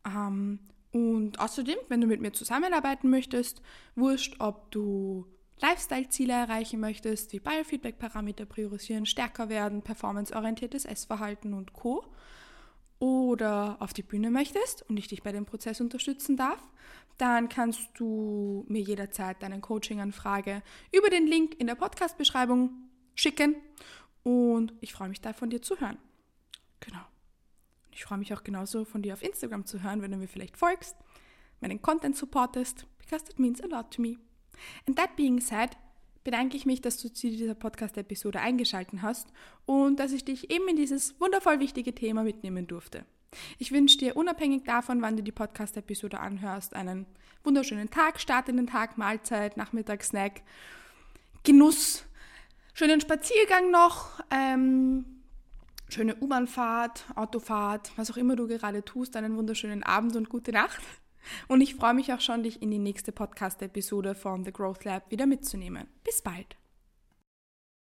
Ähm, 0.06 0.60
und 0.92 1.40
außerdem, 1.40 1.78
wenn 1.90 2.02
du 2.02 2.08
mit 2.08 2.22
mir 2.22 2.32
zusammenarbeiten 2.32 3.10
möchtest, 3.10 3.62
wurscht, 3.96 4.38
ob 4.40 4.72
du 4.72 5.28
Lifestyle-Ziele 5.60 6.34
erreichen 6.34 6.80
möchtest, 6.80 7.34
wie 7.34 7.40
Biofeedback-Parameter 7.40 8.46
priorisieren, 8.46 9.06
stärker 9.06 9.50
werden, 9.50 9.82
performanceorientiertes 9.82 10.86
Essverhalten 10.86 11.54
und 11.54 11.74
Co 11.74 12.06
oder 13.00 13.78
auf 13.80 13.94
die 13.94 14.04
Bühne 14.04 14.32
möchtest 14.32 14.88
und 14.90 14.98
ich 14.98 15.08
dich 15.08 15.24
bei 15.24 15.32
dem 15.32 15.46
Prozess 15.46 15.82
unterstützen 15.82 16.38
darf, 16.38 16.62
dann 17.18 17.50
kannst 17.50 17.90
du 17.96 18.66
mir 18.68 18.82
jederzeit 18.82 19.42
deine 19.42 19.60
Coaching-Anfrage 19.60 20.62
über 20.92 21.10
den 21.10 21.28
Link 21.28 21.60
in 21.60 21.68
der 21.68 21.76
Podcast-Beschreibung 21.76 22.72
schicken 23.16 23.56
und 24.24 24.74
ich 24.82 24.94
freue 24.94 25.10
mich 25.10 25.22
da 25.22 25.34
von 25.34 25.50
dir 25.50 25.62
zu 25.62 25.80
hören. 25.80 25.98
Genau. 26.80 27.02
Ich 27.92 28.04
freue 28.04 28.20
mich 28.20 28.34
auch 28.34 28.44
genauso 28.44 28.86
von 28.86 29.02
dir 29.02 29.14
auf 29.14 29.24
Instagram 29.24 29.66
zu 29.66 29.82
hören, 29.82 30.02
wenn 30.02 30.12
du 30.12 30.18
mir 30.18 30.28
vielleicht 30.28 30.58
folgst, 30.58 30.96
meinen 31.62 31.82
Content 31.82 32.16
supportest, 32.16 32.86
because 33.00 33.26
that 33.26 33.40
means 33.40 33.62
a 33.62 33.68
lot 33.68 33.92
to 33.92 34.02
me. 34.02 34.18
And 34.88 34.98
that 34.98 35.16
being 35.16 35.40
said, 35.40 35.72
bedanke 36.24 36.58
ich 36.58 36.66
mich, 36.66 36.82
dass 36.82 36.98
du 36.98 37.12
zu 37.12 37.30
dieser 37.30 37.56
Podcast-Episode 37.56 38.42
eingeschaltet 38.42 39.02
hast 39.02 39.32
und 39.66 39.98
dass 39.98 40.12
ich 40.12 40.26
dich 40.26 40.52
eben 40.52 40.68
in 40.68 40.76
dieses 40.76 41.20
wundervoll 41.22 41.60
wichtige 41.60 41.96
Thema 41.96 42.24
mitnehmen 42.24 42.68
durfte. 42.68 43.06
Ich 43.60 43.72
wünsche 43.72 43.98
dir 43.98 44.18
unabhängig 44.18 44.64
davon, 44.64 45.02
wann 45.02 45.16
du 45.16 45.24
die 45.24 45.32
Podcast-Episode 45.32 46.20
anhörst, 46.20 46.76
einen 46.76 47.06
wunderschönen 47.44 47.90
Tag, 47.90 48.20
Start 48.20 48.50
in 48.50 48.58
den 48.58 48.68
Tag, 48.68 48.98
Mahlzeit, 48.98 49.56
Nachmittagssnack, 49.56 50.42
Genuss, 51.44 52.04
schönen 52.74 53.00
Spaziergang 53.00 53.72
noch, 53.72 54.20
ähm, 54.30 55.06
schöne 55.88 56.16
U-Bahnfahrt, 56.16 57.06
Autofahrt, 57.16 57.92
was 57.96 58.12
auch 58.12 58.18
immer 58.18 58.36
du 58.36 58.48
gerade 58.48 58.84
tust, 58.84 59.16
einen 59.16 59.38
wunderschönen 59.38 59.84
Abend 59.84 60.16
und 60.18 60.28
gute 60.28 60.52
Nacht. 60.52 60.82
Und 61.48 61.62
ich 61.62 61.76
freue 61.76 61.94
mich 61.94 62.14
auch 62.14 62.22
schon, 62.22 62.44
dich 62.44 62.62
in 62.62 62.72
die 62.72 62.80
nächste 62.80 63.12
Podcast-Episode 63.12 64.16
von 64.16 64.44
The 64.44 64.52
Growth 64.52 64.86
Lab 64.86 65.10
wieder 65.12 65.26
mitzunehmen. 65.26 65.88
Bis 66.04 66.22
bald! 66.22 66.58